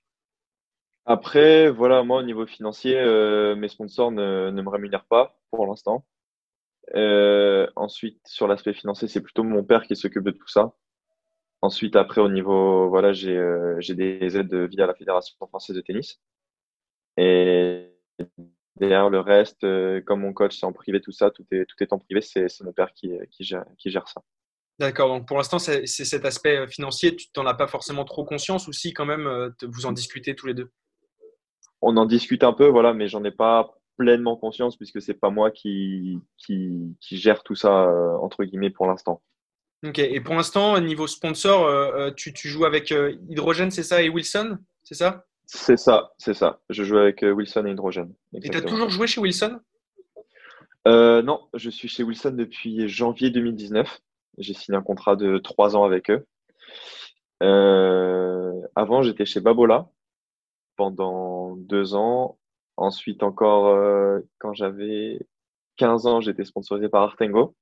Après, 1.04 1.68
voilà, 1.68 2.02
moi 2.04 2.20
au 2.20 2.22
niveau 2.22 2.46
financier, 2.46 2.94
mes 3.56 3.68
sponsors 3.68 4.12
ne, 4.12 4.50
me 4.50 4.68
rémunèrent 4.70 5.06
pas 5.06 5.36
pour 5.50 5.66
l'instant. 5.66 6.06
ensuite, 7.76 8.20
sur 8.26 8.48
l'aspect 8.48 8.72
financier, 8.72 9.08
c'est 9.08 9.20
plutôt 9.20 9.44
mon 9.44 9.62
père 9.62 9.82
qui 9.82 9.94
s'occupe 9.94 10.24
de 10.24 10.30
tout 10.30 10.48
ça. 10.48 10.72
Ensuite, 11.60 11.96
après, 11.96 12.20
au 12.22 12.28
niveau, 12.28 12.88
voilà, 12.88 13.12
j'ai 13.12 13.94
des 13.94 14.36
aides 14.38 14.54
via 14.54 14.86
la 14.86 14.94
Fédération 14.94 15.34
française 15.46 15.76
de 15.76 15.82
tennis. 15.82 16.18
Et 17.16 17.92
derrière 18.76 19.10
le 19.10 19.20
reste, 19.20 19.64
euh, 19.64 20.00
comme 20.00 20.20
mon 20.20 20.32
coach 20.32 20.58
c'est 20.58 20.66
en 20.66 20.72
privé, 20.72 21.00
tout 21.00 21.12
ça, 21.12 21.30
tout 21.30 21.44
est, 21.50 21.66
tout 21.66 21.76
est 21.80 21.92
en 21.92 21.98
privé, 21.98 22.20
c'est 22.20 22.48
mon 22.62 22.72
père 22.72 22.92
qui, 22.92 23.12
qui, 23.30 23.44
gère, 23.44 23.64
qui 23.78 23.90
gère 23.90 24.08
ça. 24.08 24.22
D'accord, 24.78 25.08
donc 25.08 25.28
pour 25.28 25.36
l'instant, 25.36 25.58
c'est 25.58 25.86
cet 25.86 26.24
aspect 26.24 26.56
euh, 26.56 26.66
financier, 26.66 27.14
tu 27.14 27.26
n'en 27.36 27.46
as 27.46 27.54
pas 27.54 27.66
forcément 27.66 28.04
trop 28.04 28.24
conscience 28.24 28.66
ou 28.66 28.72
si 28.72 28.92
quand 28.92 29.04
même 29.04 29.26
euh, 29.26 29.50
vous 29.62 29.86
en 29.86 29.92
discutez 29.92 30.34
tous 30.34 30.46
les 30.46 30.54
deux? 30.54 30.70
On 31.82 31.96
en 31.96 32.06
discute 32.06 32.44
un 32.44 32.52
peu, 32.52 32.66
voilà, 32.66 32.94
mais 32.94 33.08
j'en 33.08 33.24
ai 33.24 33.30
pas 33.30 33.78
pleinement 33.98 34.36
conscience 34.36 34.76
puisque 34.76 35.02
c'est 35.02 35.14
pas 35.14 35.30
moi 35.30 35.50
qui, 35.50 36.18
qui, 36.38 36.96
qui, 37.00 37.18
gère 37.18 37.42
tout 37.42 37.54
ça, 37.54 37.92
entre 38.20 38.44
guillemets, 38.44 38.70
pour 38.70 38.86
l'instant. 38.86 39.20
Ok, 39.84 39.98
et 39.98 40.20
pour 40.20 40.34
l'instant, 40.34 40.80
niveau 40.80 41.08
sponsor, 41.08 42.14
tu, 42.14 42.32
tu, 42.32 42.48
joues 42.48 42.64
avec 42.64 42.90
Hydrogène, 43.28 43.72
c'est 43.72 43.82
ça, 43.82 44.00
et 44.00 44.08
Wilson, 44.08 44.58
c'est 44.84 44.94
ça? 44.94 45.26
C'est 45.46 45.76
ça, 45.76 46.12
c'est 46.18 46.34
ça. 46.34 46.60
Je 46.70 46.84
joue 46.84 46.98
avec 46.98 47.22
euh, 47.22 47.32
Wilson 47.32 47.66
et 47.66 47.72
Hydrogène. 47.72 48.14
Et 48.32 48.40
tu 48.40 48.56
as 48.56 48.62
toujours 48.62 48.88
joué 48.88 49.06
chez 49.06 49.20
Wilson? 49.20 49.60
Euh, 50.88 51.22
Non, 51.22 51.48
je 51.54 51.70
suis 51.70 51.88
chez 51.88 52.02
Wilson 52.02 52.32
depuis 52.32 52.88
janvier 52.88 53.30
2019. 53.30 54.00
J'ai 54.38 54.54
signé 54.54 54.78
un 54.78 54.82
contrat 54.82 55.16
de 55.16 55.38
trois 55.38 55.76
ans 55.76 55.84
avec 55.84 56.10
eux. 56.10 56.26
Euh, 57.42 58.60
avant, 58.74 59.02
j'étais 59.02 59.26
chez 59.26 59.40
Babola 59.40 59.90
pendant 60.76 61.56
deux 61.56 61.94
ans. 61.94 62.38
Ensuite, 62.76 63.22
encore, 63.22 63.76
quand 64.38 64.54
j'avais 64.54 65.20
15 65.76 66.06
ans, 66.06 66.20
j'étais 66.20 66.44
sponsorisé 66.44 66.88
par 66.88 67.02
Artengo 67.02 67.54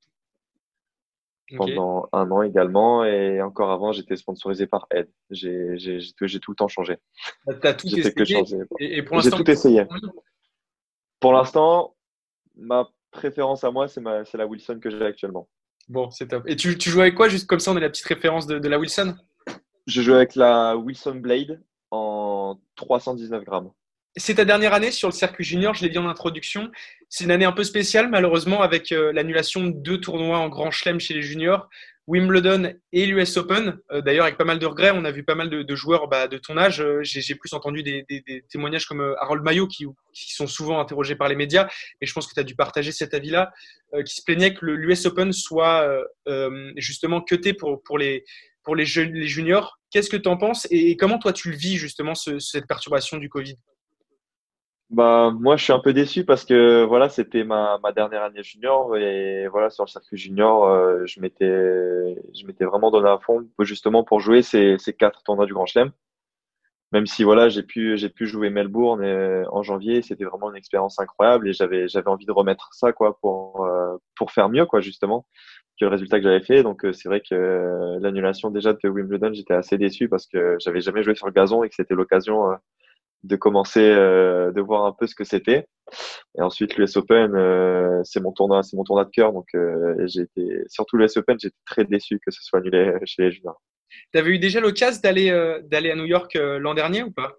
pendant 1.57 2.09
un 2.13 2.31
an 2.31 2.43
également. 2.43 3.05
Et 3.05 3.41
encore 3.43 3.71
avant, 3.71 3.93
j'étais 3.93 4.17
sponsorisé 4.17 4.67
par 4.67 4.87
Ed. 4.91 5.09
J'ai 5.31 5.79
tout 6.41 6.51
le 6.51 6.57
temps 6.57 6.69
changé. 6.69 6.99
T'as 7.61 7.75
tout 7.75 7.87
essayé 7.87 8.13
que 8.13 8.25
changer. 8.25 8.59
Et, 8.79 9.03
pour 9.03 9.21
J'ai 9.21 9.31
tout 9.31 9.51
essayé. 9.51 9.85
Pour 11.21 11.33
l'instant, 11.33 11.97
ma 12.57 12.89
préférence 13.11 13.65
à 13.65 13.71
moi, 13.71 13.89
c'est 13.89 14.35
la 14.35 14.47
Wilson 14.47 14.79
que 14.81 14.91
j'ai 14.91 15.05
actuellement. 15.05 15.49
Bon, 15.89 16.11
c'est 16.11 16.29
top. 16.29 16.45
Et 16.47 16.55
tu, 16.55 16.79
tu, 16.79 16.89
joues 16.91 17.01
avec 17.01 17.17
quoi 17.17 17.29
Juste 17.29 17.49
comme 17.49 17.59
ça, 17.59 17.73
on 17.73 17.77
a 17.77 17.81
la 17.81 17.91
petite 17.91 18.07
référence 18.07 18.47
de, 18.47 18.59
de 18.59 18.69
la 18.69 18.79
Wilson? 18.79 19.17
Je 19.87 20.03
joue 20.03 20.15
avec 20.15 20.37
la 20.37 20.77
Wilson 20.77 21.17
Blade 21.17 21.61
en 21.91 22.61
319 22.77 23.45
grammes. 23.45 23.73
C'est 24.17 24.35
ta 24.35 24.45
dernière 24.45 24.75
année 24.75 24.91
sur 24.91 25.07
le 25.09 25.13
circuit 25.13 25.45
junior, 25.45 25.75
je 25.75 25.83
l'ai 25.83 25.89
dit 25.89 25.99
en 25.99 26.09
introduction. 26.09 26.73
C'est 27.09 27.25
une 27.25 27.31
année 27.31 27.45
un 27.45 27.53
peu 27.53 27.63
spéciale, 27.63 28.09
malheureusement, 28.09 28.61
avec 28.61 28.91
euh, 28.91 29.13
l'annulation 29.13 29.65
de 29.65 29.71
deux 29.71 30.01
tournois 30.01 30.39
en 30.39 30.49
Grand 30.49 30.73
Chelem 30.73 30.99
chez 30.99 31.15
les 31.15 31.23
juniors, 31.23 31.69
Wimbledon 32.09 32.75
et 32.93 33.07
l'US 33.07 33.37
Open. 33.37 33.79
Euh, 33.93 34.01
d'ailleurs, 34.01 34.25
avec 34.25 34.37
pas 34.37 34.45
mal 34.45 34.59
de 34.59 34.67
regrets, 34.67 34.91
on 34.93 35.05
a 35.05 35.13
vu 35.13 35.23
pas 35.23 35.37
mal 35.37 35.49
de, 35.49 35.75
joueurs 35.77 36.09
bah, 36.09 36.27
de 36.27 36.39
ton 36.39 36.57
âge. 36.57 36.81
Euh, 36.81 37.03
j'ai 37.05 37.37
plus 37.37 37.53
entendu 37.53 37.85
des, 37.85 38.05
témoignages 38.51 38.87
comme 38.87 39.15
Harold 39.21 39.45
Maillot, 39.45 39.69
qui, 39.69 39.87
sont 40.13 40.49
souvent 40.49 40.81
interrogés 40.81 41.15
par 41.15 41.29
les 41.29 41.37
médias, 41.37 41.69
et 42.01 42.07
je 42.07 42.13
pense 42.13 42.27
que 42.27 42.35
tu 42.35 42.41
as 42.41 42.45
dû 42.45 42.57
partager 42.57 42.91
cet 42.91 43.15
avis-là, 43.15 43.53
qui 44.05 44.17
se 44.17 44.23
plaignait 44.25 44.55
que 44.55 44.67
l'US 44.67 45.07
Open 45.07 45.33
soit 45.33 45.89
justement 46.77 47.21
cuté 47.21 47.55
pour, 47.55 47.97
les, 47.97 48.25
pour 48.65 48.75
les, 48.75 48.85
les 48.85 49.27
juniors. 49.29 49.79
Qu'est-ce 49.93 50.11
que 50.11 50.17
tu 50.17 50.29
en 50.29 50.37
penses 50.37 50.67
et, 50.71 50.97
comment 50.97 51.19
toi 51.19 51.33
tu 51.33 51.51
le 51.51 51.57
vis 51.57 51.77
justement 51.77 52.15
cette 52.15 52.67
perturbation 52.67 53.17
du 53.19 53.29
Covid? 53.29 53.57
Bah, 54.91 55.31
moi, 55.39 55.57
je 55.57 55.63
suis 55.63 55.73
un 55.73 55.79
peu 55.79 55.93
déçu 55.93 56.25
parce 56.25 56.45
que 56.45 56.83
voilà, 56.85 57.09
c'était 57.09 57.45
ma, 57.45 57.79
ma 57.81 57.93
dernière 57.93 58.25
année 58.25 58.43
junior 58.43 58.97
et 58.97 59.47
voilà, 59.47 59.71
sur 59.71 59.85
le 59.85 59.89
circuit 59.89 60.17
junior, 60.17 60.67
euh, 60.67 61.07
je 61.07 61.21
m'étais, 61.21 61.47
je 62.35 62.45
m'étais 62.45 62.65
vraiment 62.65 62.91
donné 62.91 63.09
à 63.09 63.19
fond 63.19 63.47
justement 63.61 64.03
pour 64.03 64.19
jouer 64.19 64.43
ces, 64.43 64.79
ces 64.79 64.93
quatre 64.93 65.23
tournois 65.23 65.47
du 65.47 65.55
Grand 65.55 65.67
Chelem. 65.67 65.93
Même 66.93 67.07
si 67.07 67.23
voilà, 67.23 67.49
j'ai 67.49 67.63
pu, 67.63 67.97
j'ai 67.97 68.09
pu 68.09 68.27
jouer 68.27 68.51
Melbourne 68.51 69.05
et, 69.05 69.45
en 69.53 69.63
janvier, 69.63 70.03
c'était 70.03 70.25
vraiment 70.25 70.51
une 70.51 70.57
expérience 70.57 70.99
incroyable 70.99 71.49
et 71.49 71.53
j'avais, 71.53 71.87
j'avais 71.87 72.09
envie 72.09 72.27
de 72.27 72.33
remettre 72.33 72.71
ça 72.73 72.93
quoi 72.93 73.17
pour, 73.21 73.65
euh, 73.65 73.97
pour 74.17 74.33
faire 74.33 74.49
mieux 74.49 74.67
quoi 74.67 74.81
justement 74.81 75.25
que 75.79 75.85
le 75.85 75.91
résultat 75.93 76.19
que 76.19 76.25
j'avais 76.25 76.43
fait. 76.43 76.65
Donc 76.65 76.85
euh, 76.85 76.93
c'est 76.93 77.09
vrai 77.09 77.21
que 77.21 77.99
l'annulation 78.01 78.51
déjà 78.51 78.73
de 78.73 78.89
Wimbledon, 78.89 79.33
j'étais 79.35 79.55
assez 79.55 79.79
déçu 79.79 80.09
parce 80.09 80.27
que 80.27 80.57
j'avais 80.59 80.81
jamais 80.81 81.05
joué 81.05 81.15
sur 81.15 81.27
le 81.27 81.33
gazon 81.33 81.63
et 81.63 81.69
que 81.69 81.77
c'était 81.77 81.95
l'occasion 81.95 82.51
de 83.23 83.37
commencer 83.37 83.81
euh, 83.81 84.51
de 84.53 84.61
voir 84.61 84.85
un 84.87 84.93
peu 84.93 85.07
ce 85.07 85.15
que 85.15 85.25
c'était. 85.25 85.67
Et 86.39 86.43
ensuite 86.43 86.77
l'US 86.77 86.97
Open, 86.97 87.35
euh, 87.35 88.01
c'est 88.05 88.21
mon 88.21 88.33
tournoi, 88.33 88.63
c'est 88.63 88.77
mon 88.77 88.85
tournoi 88.85 89.05
de 89.05 89.11
cœur. 89.11 89.33
Donc 89.33 89.49
euh, 89.55 89.95
j'ai 90.07 90.23
été 90.23 90.63
surtout 90.69 90.97
l'US 90.97 91.17
Open, 91.17 91.37
j'étais 91.41 91.57
très 91.67 91.85
déçu 91.85 92.19
que 92.25 92.31
ce 92.31 92.43
soit 92.43 92.61
annulé 92.61 92.93
chez 93.05 93.23
les 93.23 93.33
juniors. 93.33 93.61
Tu 94.13 94.19
avais 94.19 94.31
eu 94.31 94.39
déjà 94.39 94.61
l'occasion 94.61 95.01
d'aller 95.03 95.61
d'aller 95.65 95.91
à 95.91 95.97
New 95.97 96.07
York 96.07 96.35
l'an 96.35 96.75
dernier 96.75 97.03
ou 97.03 97.11
pas? 97.11 97.33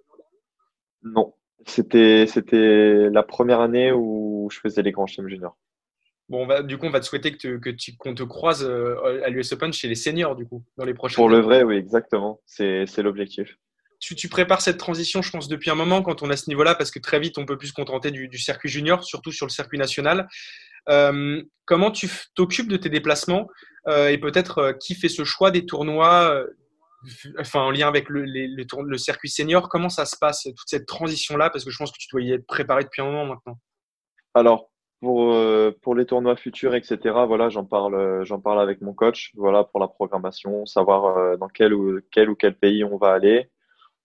Non, 1.04 1.34
c'était 1.66 2.28
c'était 2.28 3.10
la 3.10 3.24
première 3.24 3.62
année 3.62 3.92
où 3.92 4.50
je 4.52 4.60
faisais 4.60 4.82
les 4.82 4.92
grands 4.92 5.08
chelems 5.08 5.30
juniors. 5.30 5.58
Bon, 6.28 6.48
du 6.64 6.78
coup, 6.78 6.86
on 6.86 6.92
va 6.92 7.02
te 7.02 7.06
souhaiter 7.06 7.36
que, 7.36 7.58
que 7.58 7.70
tu, 7.70 7.98
qu'on 7.98 8.14
te 8.14 8.24
croise 8.24 8.64
à 8.64 9.30
l'US 9.30 9.52
Open 9.52 9.74
chez 9.74 9.90
les 9.90 9.96
seniors, 9.96 10.36
du 10.36 10.46
coup, 10.46 10.64
dans 10.78 10.86
les 10.86 10.94
prochaines 10.94 11.16
Pour 11.16 11.28
le 11.28 11.40
vrai, 11.40 11.64
oui, 11.64 11.76
exactement. 11.76 12.40
C'est, 12.46 12.86
c'est 12.86 13.02
l'objectif. 13.02 13.58
Tu, 14.02 14.30
prépares 14.30 14.62
cette 14.62 14.78
transition, 14.78 15.22
je 15.22 15.30
pense, 15.30 15.48
depuis 15.48 15.70
un 15.70 15.76
moment 15.76 16.02
quand 16.02 16.24
on 16.24 16.30
a 16.32 16.36
ce 16.36 16.50
niveau-là, 16.50 16.74
parce 16.74 16.90
que 16.90 17.00
très 17.00 17.20
vite, 17.20 17.38
on 17.38 17.46
peut 17.46 17.58
plus 17.58 17.68
se 17.68 17.74
contenter 17.74 18.10
du, 18.10 18.38
circuit 18.38 18.68
junior, 18.68 19.04
surtout 19.04 19.32
sur 19.32 19.46
le 19.46 19.52
circuit 19.52 19.78
national. 19.78 20.28
Euh, 20.90 21.44
comment 21.66 21.92
tu 21.92 22.10
t'occupes 22.34 22.68
de 22.68 22.78
tes 22.78 22.90
déplacements 22.90 23.48
euh, 23.88 24.08
et 24.08 24.18
peut-être 24.18 24.58
euh, 24.58 24.74
qui 24.74 24.96
fait 24.96 25.10
ce 25.10 25.24
choix 25.24 25.52
des 25.52 25.68
tournois 25.68 26.44
en 27.54 27.72
lien 27.72 27.88
avec 27.88 28.10
le, 28.10 28.26
le, 28.26 28.98
circuit 28.98 29.30
senior? 29.30 29.70
Comment 29.70 29.90
ça 29.90 30.06
se 30.06 30.16
passe, 30.20 30.44
toute 30.44 30.68
cette 30.68 30.88
transition-là? 30.88 31.52
Parce 31.52 31.64
que 31.64 31.70
je 31.70 31.78
pense 31.78 31.92
que 31.92 32.00
tu 32.00 32.08
dois 32.12 32.22
y 32.22 32.32
être 32.32 32.48
préparé 32.48 32.84
depuis 32.84 33.04
un 33.04 33.06
moment 33.06 33.28
maintenant. 33.28 33.60
Alors, 34.34 34.72
pour, 35.00 35.36
pour 35.84 35.94
les 35.94 36.06
tournois 36.06 36.36
futurs, 36.36 36.74
etc., 36.74 36.98
voilà, 37.28 37.50
j'en 37.50 37.66
parle, 37.66 38.24
j'en 38.26 38.40
parle 38.40 38.62
avec 38.62 38.82
mon 38.82 38.94
coach, 38.94 39.32
voilà, 39.36 39.64
pour 39.64 39.80
la 39.80 39.88
programmation, 39.88 40.66
savoir 40.66 41.38
dans 41.38 41.50
quel 41.50 41.74
ou, 41.74 42.00
quel 42.12 42.30
ou 42.32 42.36
quel 42.36 42.56
pays 42.56 42.84
on 42.84 42.98
va 42.98 43.14
aller. 43.14 43.50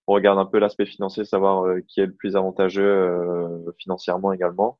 On 0.06 0.12
regarde 0.14 0.38
un 0.38 0.46
peu 0.46 0.58
l'aspect 0.58 0.86
financier, 0.86 1.24
savoir 1.24 1.66
qui 1.88 2.00
est 2.00 2.06
le 2.06 2.14
plus 2.14 2.36
avantageux 2.36 3.72
financièrement 3.78 4.32
également. 4.32 4.78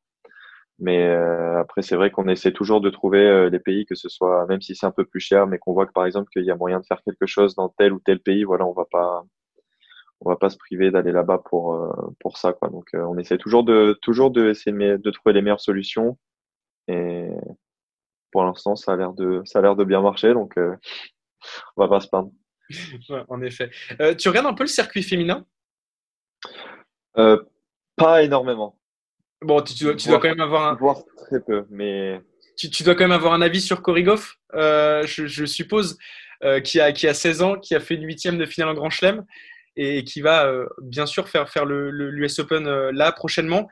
Mais 0.79 1.07
euh, 1.07 1.59
après, 1.61 1.83
c'est 1.83 1.97
vrai 1.97 2.11
qu'on 2.11 2.29
essaie 2.29 2.53
toujours 2.53 2.81
de 2.83 2.91
trouver 2.91 3.21
euh, 3.27 3.51
des 3.51 3.59
pays, 3.59 3.87
que 3.87 3.95
ce 3.95 4.09
soit, 4.09 4.47
même 4.47 4.61
si 4.61 4.75
c'est 4.75 4.87
un 4.87 4.91
peu 4.91 5.07
plus 5.07 5.21
cher, 5.21 5.47
mais 5.47 5.59
qu'on 5.59 5.73
voit 5.73 5.87
que 5.87 5.93
par 5.93 6.05
exemple 6.05 6.29
qu'il 6.31 6.45
y 6.45 6.51
a 6.51 6.57
moyen 6.57 6.81
de 6.81 6.87
faire 6.87 7.03
quelque 7.03 7.27
chose 7.27 7.55
dans 7.55 7.71
tel 7.71 7.93
ou 7.95 8.01
tel 8.01 8.21
pays, 8.21 8.45
voilà, 8.45 8.67
on 8.67 8.73
va 8.73 8.85
pas, 8.91 9.25
on 10.21 10.31
va 10.31 10.37
pas 10.37 10.51
se 10.51 10.59
priver 10.59 10.91
d'aller 10.91 11.13
là-bas 11.13 11.39
pour 11.51 11.75
euh, 11.75 11.93
pour 12.21 12.39
ça, 12.39 12.53
quoi. 12.53 12.69
Donc, 12.71 12.89
on 12.95 13.19
essaie 13.19 13.39
toujours 13.39 13.65
de 13.65 13.99
toujours 14.03 14.31
de 14.31 14.49
essayer 14.51 14.99
de 14.99 15.11
trouver 15.11 15.35
les 15.35 15.43
meilleures 15.43 15.61
solutions. 15.61 16.19
Et 16.89 17.29
pour 18.33 18.45
l'instant, 18.45 18.77
ça 18.77 18.93
a 18.93 18.97
l'air 18.97 19.13
de 19.13 19.43
ça 19.45 19.61
a 19.61 19.63
l'air 19.63 19.77
de 19.77 19.85
bien 19.85 20.03
marcher, 20.03 20.35
donc 20.35 20.55
on 20.57 21.83
va 21.83 21.89
pas 21.89 22.01
se 22.01 22.09
plaindre. 22.09 22.31
En 23.29 23.43
effet. 23.43 23.71
tu 24.19 24.29
regardes 24.29 24.47
un 24.47 24.55
peu 24.55 24.65
le 24.65 24.69
circuit 24.69 25.03
féminin? 25.03 25.45
Pas 27.97 28.23
énormément. 28.23 28.79
Bon, 29.43 29.63
tu, 29.63 29.85
dois, 29.85 29.95
quand 29.95 30.29
même 30.29 30.41
avoir 30.41 30.69
un. 30.69 30.75
Voir 30.75 31.03
très 31.17 31.41
peu, 31.41 31.67
mais. 31.71 32.21
Tu, 32.57 32.83
dois 32.83 32.95
quand 32.95 33.05
même 33.05 33.13
avoir 33.13 33.35
un 33.35 33.43
avis 33.43 33.61
sur 33.61 33.83
Korigov, 33.83 34.33
euh, 34.55 35.07
je, 35.07 35.45
suppose, 35.45 35.99
euh, 36.43 36.61
qui, 36.61 36.81
a, 36.81 36.91
qui 36.93 37.07
a 37.07 37.13
16 37.13 37.43
ans, 37.43 37.57
qui 37.57 37.75
a 37.75 37.81
fait 37.81 37.97
une 37.97 38.05
huitième 38.05 38.39
de 38.39 38.47
finale 38.47 38.71
en 38.71 38.75
Grand 38.75 38.89
Chelem 38.89 39.27
et, 39.77 40.05
qui 40.05 40.23
va 40.23 40.47
euh, 40.47 40.67
bien 40.81 41.05
sûr 41.05 41.29
faire, 41.29 41.51
faire 41.51 41.67
le, 41.67 41.91
l'US 41.91 42.39
Open 42.39 42.67
là 42.91 43.13
prochainement. 43.13 43.69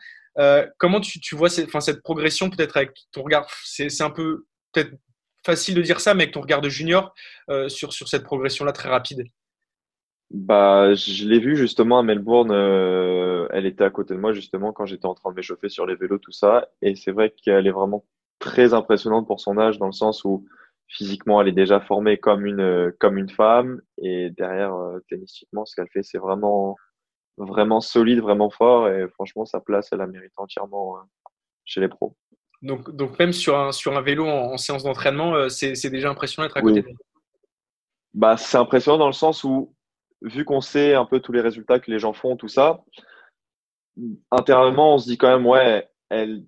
comment 0.77 1.01
tu, 1.01 1.19
tu 1.19 1.35
vois 1.35 1.49
cette, 1.49 1.71
cette 1.81 2.03
progression 2.03 2.51
peut-être 2.51 2.77
avec 2.77 2.93
ton 3.11 3.23
regard? 3.23 3.49
C'est, 3.65 4.03
un 4.03 4.11
peu 4.11 4.45
peut-être 4.73 4.93
facile 5.45 5.75
de 5.75 5.83
dire 5.83 6.01
ça, 6.01 6.15
mais 6.15 6.25
avec 6.25 6.35
ton 6.35 6.41
regard 6.41 6.61
de 6.61 6.69
junior 6.69 7.15
sur, 7.69 7.93
sur 7.93 8.09
cette 8.09 8.25
progression-là 8.25 8.73
très 8.73 8.89
rapide. 8.89 9.25
Bah, 10.35 10.95
je 10.95 11.29
l'ai 11.29 11.39
vu 11.39 11.57
justement 11.57 11.99
à 11.99 12.03
Melbourne. 12.03 12.51
Euh, 12.51 13.47
elle 13.53 13.67
était 13.67 13.85
à 13.85 13.91
côté 13.91 14.15
de 14.15 14.19
moi 14.19 14.33
justement 14.33 14.73
quand 14.73 14.87
j'étais 14.87 15.07
en 15.07 15.15
train 15.15 15.31
de 15.31 15.37
m'échauffer 15.37 15.69
sur 15.69 15.87
les 15.87 15.95
vélos, 15.95 16.19
tout 16.19 16.33
ça. 16.33 16.69
Et 16.83 16.97
c'est 16.97 17.13
vrai 17.13 17.31
qu'elle 17.31 17.67
est 17.67 17.71
vraiment 17.71 18.05
très 18.41 18.75
impressionnante 18.75 19.27
pour 19.27 19.41
son 19.41 19.59
âge 19.59 19.79
dans 19.79 19.87
le 19.87 19.93
sens 19.93 20.25
où 20.25 20.45
physiquement 20.89 21.41
elle 21.41 21.49
est 21.49 21.53
déjà 21.53 21.81
formée 21.81 22.19
comme 22.19 22.47
une 22.47 22.93
comme 23.01 23.17
une 23.17 23.31
femme 23.31 23.81
et 23.99 24.31
derrière 24.31 24.75
euh, 24.75 24.99
tennistiquement 25.09 25.65
ce 25.65 25.75
qu'elle 25.77 25.89
fait 25.89 26.03
c'est 26.03 26.19
vraiment 26.19 26.77
vraiment 27.37 27.81
solide, 27.81 28.21
vraiment 28.21 28.51
fort 28.51 28.89
et 28.89 29.09
franchement 29.09 29.45
sa 29.45 29.61
place 29.61 29.89
elle 29.93 29.99
la 30.01 30.07
mérite 30.07 30.33
entièrement 30.37 30.97
euh, 30.97 31.01
chez 31.65 31.81
les 31.81 31.89
pros. 31.89 32.17
Donc 32.63 32.91
donc 32.95 33.19
même 33.19 33.33
sur 33.33 33.59
un 33.59 33.73
sur 33.73 33.97
un 33.97 34.01
vélo 34.01 34.27
en, 34.27 34.57
séance 34.57 34.85
d'entraînement, 34.85 35.35
euh, 35.35 35.49
c'est 35.49 35.75
c'est 35.75 35.91
déjà 35.91 36.11
impressionnant 36.11 36.47
d'être 36.47 36.57
à 36.57 36.63
côté 36.63 36.83
d'elle. 36.83 36.97
Bah 38.15 38.37
c'est 38.37 38.57
impressionnant 38.57 38.99
dans 38.99 39.07
le 39.07 39.13
sens 39.13 39.45
où 39.45 39.75
vu 40.23 40.45
qu'on 40.45 40.61
sait 40.61 40.95
un 40.95 41.05
peu 41.05 41.21
tous 41.21 41.33
les 41.33 41.41
résultats 41.41 41.79
que 41.79 41.91
les 41.91 41.99
gens 41.99 42.13
font, 42.13 42.37
tout 42.37 42.49
ça, 42.49 42.83
intérieurement, 44.31 44.95
on 44.95 44.99
se 44.99 45.07
dit 45.07 45.19
quand 45.19 45.29
même, 45.29 45.47
ouais, 45.47 45.89
elle, 46.09 46.45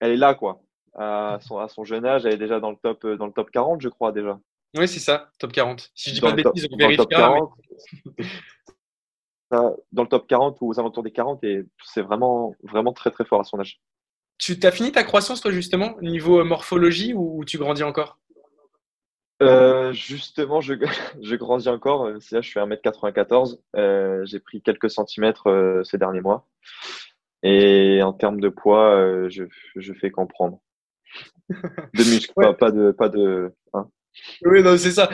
elle 0.00 0.12
est 0.12 0.16
là, 0.16 0.34
quoi. 0.34 0.62
À 0.94 1.38
son, 1.40 1.58
à 1.58 1.68
son 1.68 1.84
jeune 1.84 2.04
âge, 2.04 2.26
elle 2.26 2.34
est 2.34 2.38
déjà 2.38 2.60
dans 2.60 2.70
le 2.70 2.76
top, 2.76 3.06
dans 3.06 3.26
le 3.26 3.32
top 3.32 3.50
40, 3.50 3.80
je 3.80 3.88
crois, 3.88 4.12
déjà. 4.12 4.38
Oui, 4.76 4.88
c'est 4.88 5.00
ça, 5.00 5.30
top 5.38 5.52
40. 5.52 5.90
Si 5.94 6.10
je 6.10 6.14
dis 6.16 6.20
pas 6.20 6.32
de 6.32 6.42
bêtises, 6.42 6.68
on 6.70 6.76
vérifiera. 6.76 7.38
Dans 9.50 10.02
le 10.02 10.08
top 10.08 10.26
40 10.26 10.58
ou 10.60 10.70
aux 10.70 10.80
alentours 10.80 11.02
des 11.02 11.12
40, 11.12 11.44
et 11.44 11.64
c'est 11.84 12.02
vraiment, 12.02 12.54
vraiment 12.62 12.92
très, 12.92 13.10
très 13.10 13.24
fort 13.24 13.40
à 13.40 13.44
son 13.44 13.60
âge. 13.60 13.80
Tu 14.42 14.58
as 14.64 14.72
fini 14.72 14.90
ta 14.90 15.04
croissance, 15.04 15.40
toi, 15.40 15.52
justement, 15.52 15.96
niveau 16.00 16.42
morphologie, 16.42 17.14
ou 17.14 17.44
tu 17.44 17.58
grandis 17.58 17.84
encore? 17.84 18.18
Euh, 19.40 19.92
justement, 19.92 20.60
je, 20.60 20.74
je, 21.22 21.36
grandis 21.36 21.68
encore. 21.68 22.06
Euh, 22.06 22.18
là, 22.32 22.40
je 22.40 22.48
suis 22.48 22.58
1m94. 22.58 23.60
Euh, 23.76 24.24
j'ai 24.24 24.40
pris 24.40 24.60
quelques 24.60 24.90
centimètres 24.90 25.48
euh, 25.48 25.84
ces 25.84 25.96
derniers 25.96 26.22
mois. 26.22 26.48
Et 27.44 28.02
en 28.02 28.12
termes 28.12 28.40
de 28.40 28.48
poids, 28.48 28.96
euh, 28.96 29.28
je, 29.30 29.44
je 29.76 29.92
fais 29.92 30.10
comprendre. 30.10 30.58
De 31.48 32.10
muscles, 32.10 32.32
pas, 32.58 32.72
de. 32.72 32.90
Pas 32.90 33.08
de 33.08 33.52
hein. 33.74 33.88
Oui, 34.44 34.60
c'est 34.78 34.92
ça. 34.92 35.08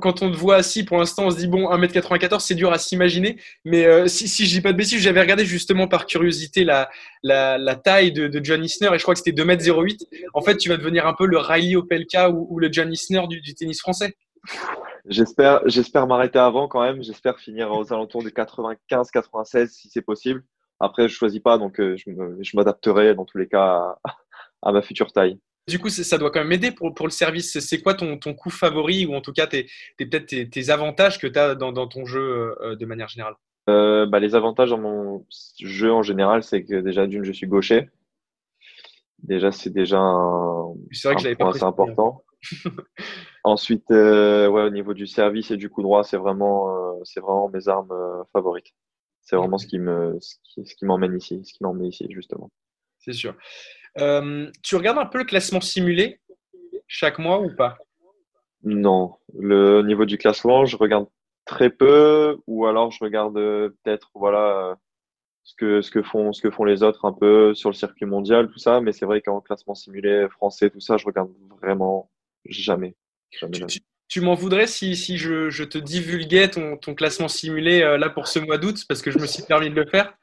Quand, 0.00 0.22
on 0.22 0.30
te 0.30 0.36
voit 0.36 0.56
assis, 0.56 0.84
pour 0.84 0.98
l'instant, 0.98 1.26
on 1.26 1.30
se 1.30 1.36
dit, 1.36 1.46
bon, 1.46 1.70
1m94, 1.70 2.40
c'est 2.40 2.54
dur 2.54 2.72
à 2.72 2.78
s'imaginer. 2.78 3.38
Mais 3.64 3.86
euh, 3.86 4.06
si, 4.06 4.28
si 4.28 4.46
je 4.46 4.54
dis 4.54 4.60
pas 4.60 4.72
de 4.72 4.76
bêtises, 4.76 5.00
j'avais 5.00 5.20
regardé 5.20 5.44
justement 5.44 5.88
par 5.88 6.06
curiosité 6.06 6.64
la, 6.64 6.90
la, 7.22 7.74
taille 7.76 8.12
de, 8.12 8.28
de, 8.28 8.44
John 8.44 8.62
Isner 8.64 8.90
et 8.94 8.98
je 8.98 9.02
crois 9.02 9.14
que 9.14 9.20
c'était 9.24 9.42
2m08. 9.42 10.06
En 10.34 10.42
fait, 10.42 10.56
tu 10.56 10.68
vas 10.68 10.76
devenir 10.76 11.06
un 11.06 11.14
peu 11.14 11.26
le 11.26 11.38
Riley 11.38 11.76
Opelka 11.76 12.30
ou, 12.30 12.58
le 12.58 12.70
John 12.70 12.92
Isner 12.92 13.26
du, 13.28 13.54
tennis 13.54 13.80
français. 13.80 14.16
J'espère, 15.06 15.60
j'espère 15.66 16.06
m'arrêter 16.06 16.38
avant 16.38 16.68
quand 16.68 16.82
même. 16.82 17.02
J'espère 17.02 17.38
finir 17.38 17.72
aux 17.72 17.92
alentours 17.92 18.22
de 18.22 18.30
95-96 18.30 19.68
si 19.68 19.88
c'est 19.88 20.02
possible. 20.02 20.44
Après, 20.78 21.08
je 21.08 21.14
choisis 21.14 21.40
pas, 21.40 21.58
donc 21.58 21.80
euh, 21.80 21.96
je 21.96 22.56
m'adapterai 22.56 23.14
dans 23.14 23.24
tous 23.24 23.38
les 23.38 23.46
cas 23.46 23.96
à 24.62 24.72
ma 24.72 24.82
future 24.82 25.12
taille. 25.12 25.38
Du 25.68 25.78
coup, 25.78 25.90
ça 25.90 26.18
doit 26.18 26.30
quand 26.30 26.40
même 26.40 26.52
aider 26.52 26.72
pour, 26.72 26.92
pour 26.92 27.06
le 27.06 27.12
service. 27.12 27.58
C'est 27.60 27.80
quoi 27.80 27.94
ton, 27.94 28.18
ton 28.18 28.34
coup 28.34 28.50
favori 28.50 29.06
ou 29.06 29.14
en 29.14 29.20
tout 29.20 29.32
cas 29.32 29.46
tes, 29.46 29.68
peut-être 29.96 30.26
tes, 30.26 30.70
avantages 30.70 31.20
que 31.20 31.28
tu 31.28 31.38
as 31.38 31.54
dans, 31.54 31.70
dans, 31.70 31.86
ton 31.86 32.04
jeu 32.04 32.56
euh, 32.60 32.74
de 32.74 32.84
manière 32.84 33.08
générale? 33.08 33.34
Euh, 33.70 34.06
bah, 34.06 34.18
Les 34.18 34.34
avantages 34.34 34.70
dans 34.70 34.78
mon 34.78 35.24
jeu 35.60 35.92
en 35.92 36.02
général, 36.02 36.42
c'est 36.42 36.64
que 36.64 36.80
déjà 36.80 37.06
d'une, 37.06 37.22
je 37.22 37.32
suis 37.32 37.46
gaucher. 37.46 37.88
Déjà, 39.22 39.52
c'est 39.52 39.70
déjà 39.70 40.00
un, 40.00 40.74
vrai 41.04 41.14
que 41.14 41.34
point 41.36 41.50
assez 41.50 41.62
important. 41.62 42.24
Ensuite, 43.44 43.88
euh, 43.92 44.48
ouais, 44.48 44.62
au 44.62 44.70
niveau 44.70 44.94
du 44.94 45.06
service 45.06 45.52
et 45.52 45.56
du 45.56 45.70
coup 45.70 45.82
droit, 45.82 46.02
c'est 46.02 46.16
vraiment, 46.16 46.98
c'est 47.04 47.20
vraiment 47.20 47.48
mes 47.48 47.68
armes 47.68 48.24
favorites. 48.32 48.72
C'est 49.20 49.36
vraiment 49.36 49.58
ce 49.58 49.68
qui 49.68 49.78
me, 49.78 50.16
ce 50.20 50.34
qui, 50.42 50.66
ce 50.66 50.74
qui 50.74 50.84
m'emmène 50.84 51.16
ici, 51.16 51.40
ce 51.44 51.52
qui 51.52 51.62
m'emmène 51.62 51.86
ici 51.86 52.08
justement. 52.10 52.50
C'est 52.98 53.12
sûr. 53.12 53.36
Euh, 53.98 54.50
tu 54.62 54.76
regardes 54.76 54.98
un 54.98 55.06
peu 55.06 55.18
le 55.18 55.24
classement 55.24 55.60
simulé 55.60 56.20
chaque 56.86 57.18
mois 57.18 57.40
ou 57.40 57.54
pas? 57.54 57.76
Non. 58.62 59.14
Le 59.38 59.82
niveau 59.82 60.04
du 60.04 60.18
classement, 60.18 60.64
je 60.64 60.76
regarde 60.76 61.06
très 61.44 61.70
peu 61.70 62.38
ou 62.46 62.66
alors 62.66 62.90
je 62.90 63.02
regarde 63.02 63.36
euh, 63.36 63.70
peut-être 63.82 64.10
voilà 64.14 64.78
ce 65.42 65.54
que 65.56 65.82
ce 65.82 65.90
que 65.90 66.02
font 66.02 66.32
ce 66.32 66.40
que 66.40 66.50
font 66.50 66.64
les 66.64 66.84
autres 66.84 67.04
un 67.04 67.12
peu 67.12 67.52
sur 67.52 67.68
le 67.68 67.74
circuit 67.74 68.06
mondial 68.06 68.48
tout 68.48 68.58
ça. 68.58 68.80
Mais 68.80 68.92
c'est 68.92 69.06
vrai 69.06 69.20
qu'en 69.20 69.40
classement 69.40 69.74
simulé 69.74 70.28
français 70.30 70.70
tout 70.70 70.80
ça 70.80 70.96
je 70.96 71.04
regarde 71.04 71.30
vraiment 71.60 72.10
jamais, 72.44 72.94
jamais, 73.30 73.54
jamais. 73.54 73.66
tu 73.66 73.80
m'en 74.20 74.34
voudrais 74.34 74.66
si, 74.66 74.96
si 74.96 75.16
je, 75.16 75.50
je, 75.50 75.64
te 75.64 75.78
divulguais 75.78 76.48
ton, 76.48 76.76
ton 76.76 76.94
classement 76.94 77.28
simulé 77.28 77.82
euh, 77.82 77.96
là 77.96 78.10
pour 78.10 78.26
ce 78.26 78.38
mois 78.38 78.58
d'août 78.58 78.84
parce 78.88 79.02
que 79.02 79.10
je 79.10 79.18
me 79.18 79.26
suis 79.26 79.42
permis 79.42 79.70
de 79.70 79.74
le 79.74 79.86
faire? 79.86 80.14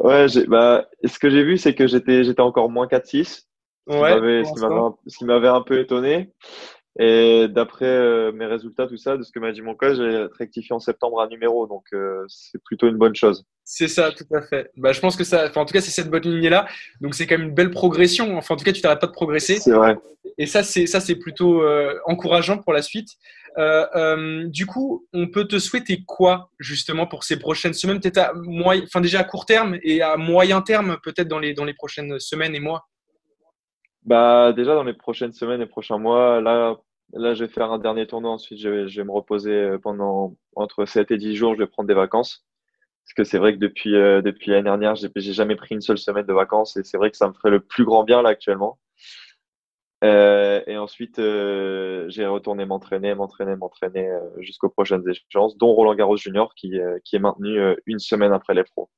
Ouais, 0.00 0.26
bah, 0.48 0.86
ce 1.04 1.18
que 1.18 1.30
j'ai 1.30 1.42
vu, 1.42 1.58
c'est 1.58 1.74
que 1.74 1.86
j'étais, 1.86 2.24
j'étais 2.24 2.40
encore 2.40 2.70
moins 2.70 2.86
4-6. 2.86 3.46
Ouais, 3.88 4.42
ce 4.44 5.18
qui 5.18 5.24
m'avait 5.24 5.48
un 5.48 5.62
peu 5.62 5.78
étonné. 5.78 6.30
Et 6.98 7.48
d'après 7.48 7.84
euh, 7.84 8.32
mes 8.32 8.46
résultats, 8.46 8.86
tout 8.86 8.96
ça, 8.96 9.18
de 9.18 9.22
ce 9.22 9.30
que 9.30 9.38
m'a 9.38 9.52
dit 9.52 9.60
mon 9.60 9.74
coach, 9.74 9.96
j'ai 9.96 10.26
rectifié 10.38 10.74
en 10.74 10.80
septembre 10.80 11.20
un 11.20 11.28
numéro, 11.28 11.66
donc 11.66 11.84
euh, 11.92 12.24
c'est 12.26 12.62
plutôt 12.62 12.88
une 12.88 12.96
bonne 12.96 13.14
chose. 13.14 13.44
C'est 13.64 13.88
ça, 13.88 14.12
tout 14.12 14.24
à 14.32 14.40
fait. 14.40 14.70
Bah, 14.78 14.92
je 14.92 15.00
pense 15.00 15.14
que 15.14 15.24
ça, 15.24 15.50
en 15.54 15.66
tout 15.66 15.74
cas, 15.74 15.82
c'est 15.82 15.90
cette 15.90 16.08
bonne 16.08 16.22
lignée-là. 16.22 16.66
Donc 17.02 17.14
c'est 17.14 17.26
quand 17.26 17.36
même 17.36 17.48
une 17.48 17.54
belle 17.54 17.70
progression. 17.70 18.38
Enfin, 18.38 18.54
en 18.54 18.56
tout 18.56 18.64
cas, 18.64 18.72
tu 18.72 18.80
t'arrêtes 18.80 19.00
pas 19.00 19.08
de 19.08 19.12
progresser. 19.12 19.56
C'est 19.56 19.72
vrai. 19.72 19.98
Et 20.38 20.46
ça, 20.46 20.62
c'est 20.62 20.86
ça, 20.86 21.00
c'est 21.00 21.16
plutôt 21.16 21.62
euh, 21.62 21.98
encourageant 22.06 22.58
pour 22.58 22.72
la 22.72 22.80
suite. 22.80 23.10
du 24.46 24.64
coup, 24.64 25.06
on 25.12 25.28
peut 25.28 25.46
te 25.46 25.58
souhaiter 25.58 26.02
quoi 26.06 26.50
justement 26.58 27.06
pour 27.06 27.24
ces 27.24 27.38
prochaines 27.38 27.74
semaines, 27.74 28.00
peut-être 28.00 28.18
à 28.18 28.32
moyen, 28.32 28.82
enfin 28.84 29.02
déjà 29.02 29.20
à 29.20 29.24
court 29.24 29.44
terme 29.44 29.76
et 29.82 30.00
à 30.00 30.16
moyen 30.16 30.62
terme, 30.62 30.96
peut-être 31.02 31.28
dans 31.28 31.38
les 31.38 31.52
dans 31.52 31.64
les 31.66 31.74
prochaines 31.74 32.18
semaines 32.20 32.54
et 32.54 32.60
mois? 32.60 32.86
Bah 34.02 34.52
déjà 34.54 34.74
dans 34.74 34.84
les 34.84 34.94
prochaines 34.94 35.32
semaines 35.32 35.60
et 35.60 35.66
prochains 35.66 35.98
mois, 35.98 36.40
là 36.40 36.76
Là, 37.12 37.34
je 37.34 37.44
vais 37.44 37.50
faire 37.50 37.70
un 37.72 37.78
dernier 37.78 38.06
tournoi. 38.06 38.32
Ensuite, 38.32 38.58
je 38.58 38.68
vais, 38.68 38.88
je 38.88 39.00
vais 39.00 39.06
me 39.06 39.12
reposer 39.12 39.52
euh, 39.52 39.78
pendant 39.78 40.36
entre 40.54 40.84
7 40.84 41.10
et 41.10 41.16
10 41.18 41.36
jours. 41.36 41.54
Je 41.54 41.60
vais 41.60 41.66
prendre 41.66 41.86
des 41.86 41.94
vacances. 41.94 42.44
Parce 43.04 43.14
que 43.14 43.24
c'est 43.24 43.38
vrai 43.38 43.54
que 43.54 43.58
depuis, 43.58 43.94
euh, 43.94 44.22
depuis 44.22 44.50
l'année 44.50 44.64
dernière, 44.64 44.96
j'ai, 44.96 45.08
j'ai 45.14 45.32
jamais 45.32 45.56
pris 45.56 45.74
une 45.74 45.80
seule 45.80 45.98
semaine 45.98 46.26
de 46.26 46.32
vacances. 46.32 46.76
Et 46.76 46.84
c'est 46.84 46.96
vrai 46.96 47.10
que 47.10 47.16
ça 47.16 47.28
me 47.28 47.34
ferait 47.34 47.50
le 47.50 47.60
plus 47.60 47.84
grand 47.84 48.04
bien 48.04 48.22
là 48.22 48.30
actuellement. 48.30 48.78
Euh, 50.04 50.62
et 50.66 50.76
ensuite, 50.76 51.18
euh, 51.18 52.04
j'ai 52.08 52.26
retourné 52.26 52.66
m'entraîner, 52.66 53.14
m'entraîner, 53.14 53.56
m'entraîner 53.56 54.08
euh, 54.08 54.20
jusqu'aux 54.40 54.68
prochaines 54.68 55.02
échéances, 55.08 55.56
dont 55.56 55.72
Roland 55.72 55.94
Garros 55.94 56.16
Junior 56.16 56.54
qui, 56.54 56.78
qui 57.04 57.16
est 57.16 57.20
maintenu 57.20 57.58
une 57.86 57.98
semaine 57.98 58.32
après 58.32 58.54
les 58.54 58.64
pros. 58.64 58.90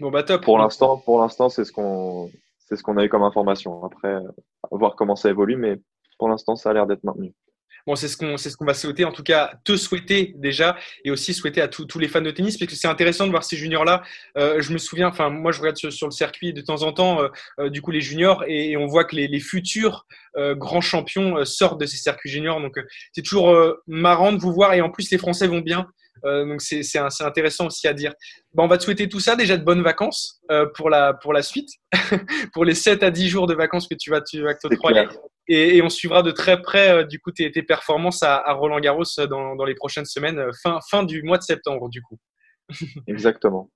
Bon 0.00 0.10
bah 0.10 0.22
top. 0.22 0.44
Pour 0.44 0.58
l'instant, 0.58 0.98
pour 0.98 1.20
l'instant, 1.20 1.48
c'est 1.48 1.64
ce 1.64 1.72
qu'on 1.72 2.30
c'est 2.58 2.76
ce 2.76 2.82
qu'on 2.82 2.98
a 2.98 3.04
eu 3.04 3.08
comme 3.08 3.22
information. 3.22 3.82
Après, 3.84 4.20
voir 4.70 4.94
comment 4.94 5.16
ça 5.16 5.30
évolue, 5.30 5.56
mais 5.56 5.80
pour 6.18 6.28
l'instant, 6.28 6.56
ça 6.56 6.70
a 6.70 6.72
l'air 6.72 6.86
d'être 6.86 7.04
maintenu. 7.04 7.32
Bon, 7.88 7.96
c'est 7.96 8.08
ce 8.08 8.18
qu'on 8.18 8.36
ce 8.36 8.54
qu'on 8.54 8.66
va 8.66 8.74
souhaiter, 8.74 9.06
en 9.06 9.12
tout 9.12 9.22
cas 9.22 9.50
te 9.64 9.74
souhaiter 9.74 10.34
déjà, 10.36 10.76
et 11.06 11.10
aussi 11.10 11.32
souhaiter 11.32 11.62
à 11.62 11.68
tous 11.68 11.98
les 11.98 12.06
fans 12.06 12.20
de 12.20 12.30
tennis, 12.30 12.58
parce 12.58 12.70
que 12.70 12.76
c'est 12.76 12.86
intéressant 12.86 13.24
de 13.24 13.30
voir 13.30 13.44
ces 13.44 13.56
juniors 13.56 13.86
là. 13.86 14.02
Euh, 14.36 14.60
je 14.60 14.74
me 14.74 14.78
souviens, 14.78 15.08
enfin 15.08 15.30
moi 15.30 15.52
je 15.52 15.60
regarde 15.60 15.78
sur, 15.78 16.06
le 16.06 16.12
circuit 16.12 16.52
de 16.52 16.60
temps 16.60 16.82
en 16.82 16.92
temps, 16.92 17.22
euh, 17.22 17.28
euh, 17.60 17.70
du 17.70 17.80
coup 17.80 17.90
les 17.90 18.02
juniors, 18.02 18.44
et, 18.46 18.76
on 18.76 18.86
voit 18.86 19.04
que 19.04 19.16
les, 19.16 19.26
les 19.26 19.40
futurs 19.40 20.06
grands 20.36 20.82
champions 20.82 21.42
sortent 21.46 21.80
de 21.80 21.86
ces 21.86 21.96
circuits 21.96 22.30
juniors, 22.30 22.60
donc 22.60 22.78
c'est 23.12 23.22
toujours 23.22 23.56
marrant 23.86 24.32
de 24.32 24.38
vous 24.38 24.52
voir, 24.52 24.74
et 24.74 24.82
en 24.82 24.90
plus 24.90 25.10
les 25.10 25.18
Français 25.18 25.48
vont 25.48 25.60
bien. 25.60 25.86
Donc 26.22 26.60
c'est 26.60 26.98
intéressant 27.20 27.66
aussi 27.68 27.88
à 27.88 27.94
dire. 27.94 28.12
Bon, 28.52 28.64
on 28.64 28.68
va 28.68 28.76
te 28.76 28.84
souhaiter 28.84 29.08
tout 29.08 29.18
ça, 29.18 29.34
déjà 29.34 29.56
de 29.56 29.64
bonnes 29.64 29.82
vacances 29.82 30.42
pour, 30.74 30.90
la, 30.90 31.14
pour 31.14 31.32
la 31.32 31.42
suite, 31.42 31.70
pour 32.52 32.66
les 32.66 32.74
7 32.74 33.02
à 33.02 33.10
10 33.10 33.28
jours 33.28 33.46
de 33.46 33.54
vacances 33.54 33.88
que 33.88 33.96
tu 33.98 34.10
vas, 34.10 34.20
tu 34.20 34.42
vas 34.42 34.54
t'octroyer. 34.54 35.06
Et, 35.48 35.76
et, 35.76 35.82
on 35.82 35.88
suivra 35.88 36.22
de 36.22 36.30
très 36.30 36.60
près 36.60 36.90
euh, 36.90 37.04
du 37.04 37.20
coup 37.20 37.32
tes, 37.32 37.50
tes 37.50 37.62
performances 37.62 38.22
à, 38.22 38.36
à, 38.36 38.52
Roland 38.52 38.80
Garros 38.80 39.04
dans, 39.28 39.56
dans 39.56 39.64
les 39.64 39.74
prochaines 39.74 40.04
semaines, 40.04 40.50
fin, 40.62 40.80
fin 40.90 41.02
du 41.02 41.22
mois 41.22 41.38
de 41.38 41.42
septembre 41.42 41.88
du 41.88 42.02
coup. 42.02 42.18
Exactement. 43.06 43.70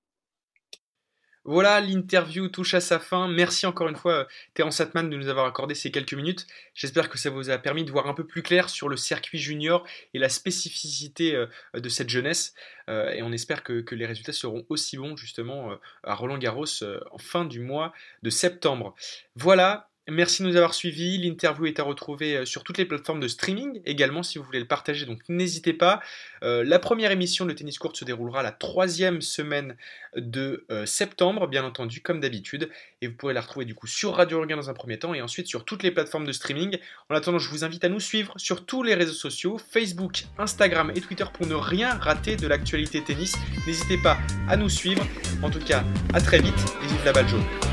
Voilà, 1.45 1.81
l'interview 1.81 2.47
touche 2.47 2.73
à 2.73 2.79
sa 2.79 2.99
fin. 2.99 3.27
Merci 3.27 3.65
encore 3.65 3.89
une 3.89 3.97
fois, 3.97 4.27
Terence 4.53 4.79
Atman, 4.79 5.09
de 5.09 5.17
nous 5.17 5.27
avoir 5.27 5.45
accordé 5.45 5.75
ces 5.75 5.91
quelques 5.91 6.13
minutes. 6.13 6.47
J'espère 6.73 7.09
que 7.09 7.17
ça 7.17 7.29
vous 7.29 7.49
a 7.49 7.57
permis 7.57 7.83
de 7.83 7.91
voir 7.91 8.07
un 8.07 8.13
peu 8.13 8.25
plus 8.25 8.43
clair 8.43 8.69
sur 8.69 8.87
le 8.87 8.95
circuit 8.95 9.39
junior 9.39 9.85
et 10.13 10.19
la 10.19 10.29
spécificité 10.29 11.35
euh, 11.35 11.47
de 11.73 11.89
cette 11.89 12.07
jeunesse. 12.07 12.53
Euh, 12.89 13.09
et 13.09 13.21
on 13.23 13.33
espère 13.33 13.63
que, 13.63 13.83
les 13.93 14.05
résultats 14.05 14.31
seront 14.31 14.65
aussi 14.69 14.95
bons 14.95 15.17
justement 15.17 15.71
euh, 15.71 15.75
à 16.03 16.15
Roland 16.15 16.37
Garros 16.37 16.65
en 17.11 17.17
fin 17.17 17.43
du 17.43 17.59
mois 17.59 17.91
de 18.21 18.29
septembre. 18.29 18.95
Voilà, 19.35 19.89
Merci 20.09 20.43
de 20.43 20.49
nous 20.49 20.57
avoir 20.57 20.73
suivis. 20.73 21.17
L'interview 21.17 21.65
est 21.65 21.79
à 21.79 21.83
retrouver 21.83 22.35
euh, 22.35 22.45
sur 22.45 22.65
toutes 22.65 22.77
les 22.77 22.83
plateformes 22.83 23.21
de 23.21 23.29
streaming 23.29 23.81
également 23.85 24.21
si 24.21 24.37
vous 24.37 24.43
voulez 24.43 24.59
le 24.59 24.67
partager, 24.67 25.05
donc 25.05 25.21
n'hésitez 25.29 25.71
pas. 25.71 26.01
Euh, 26.43 26.61
la 26.65 26.77
première 26.77 27.11
émission 27.11 27.45
de 27.45 27.53
Tennis 27.53 27.77
Court 27.77 27.95
se 27.95 28.03
déroulera 28.03 28.43
la 28.43 28.51
troisième 28.51 29.21
semaine 29.21 29.77
de 30.17 30.65
euh, 30.71 30.85
septembre, 30.85 31.47
bien 31.47 31.63
entendu, 31.63 32.01
comme 32.01 32.19
d'habitude. 32.19 32.69
Et 33.01 33.07
vous 33.07 33.13
pourrez 33.13 33.33
la 33.33 33.39
retrouver 33.39 33.63
du 33.63 33.75
coup 33.75 33.87
sur 33.87 34.15
Radio 34.15 34.41
Regain 34.41 34.57
dans 34.57 34.69
un 34.69 34.73
premier 34.73 34.99
temps 34.99 35.13
et 35.13 35.21
ensuite 35.21 35.47
sur 35.47 35.63
toutes 35.63 35.83
les 35.83 35.91
plateformes 35.91 36.25
de 36.25 36.33
streaming. 36.33 36.77
En 37.09 37.15
attendant, 37.15 37.39
je 37.39 37.49
vous 37.49 37.63
invite 37.63 37.85
à 37.85 37.89
nous 37.89 38.01
suivre 38.01 38.33
sur 38.35 38.65
tous 38.65 38.83
les 38.83 38.95
réseaux 38.95 39.13
sociaux, 39.13 39.57
Facebook, 39.57 40.25
Instagram 40.37 40.91
et 40.95 40.99
Twitter 40.99 41.25
pour 41.33 41.47
ne 41.47 41.55
rien 41.55 41.93
rater 41.93 42.35
de 42.35 42.47
l'actualité 42.47 43.01
tennis. 43.01 43.37
N'hésitez 43.65 43.97
pas 43.97 44.17
à 44.49 44.57
nous 44.57 44.69
suivre. 44.69 45.07
En 45.41 45.49
tout 45.49 45.63
cas, 45.63 45.85
à 46.13 46.19
très 46.19 46.39
vite 46.39 46.75
et 46.83 46.87
vive 46.87 47.05
la 47.05 47.13
balle 47.13 47.29
jaune. 47.29 47.72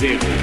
Zero. 0.00 0.39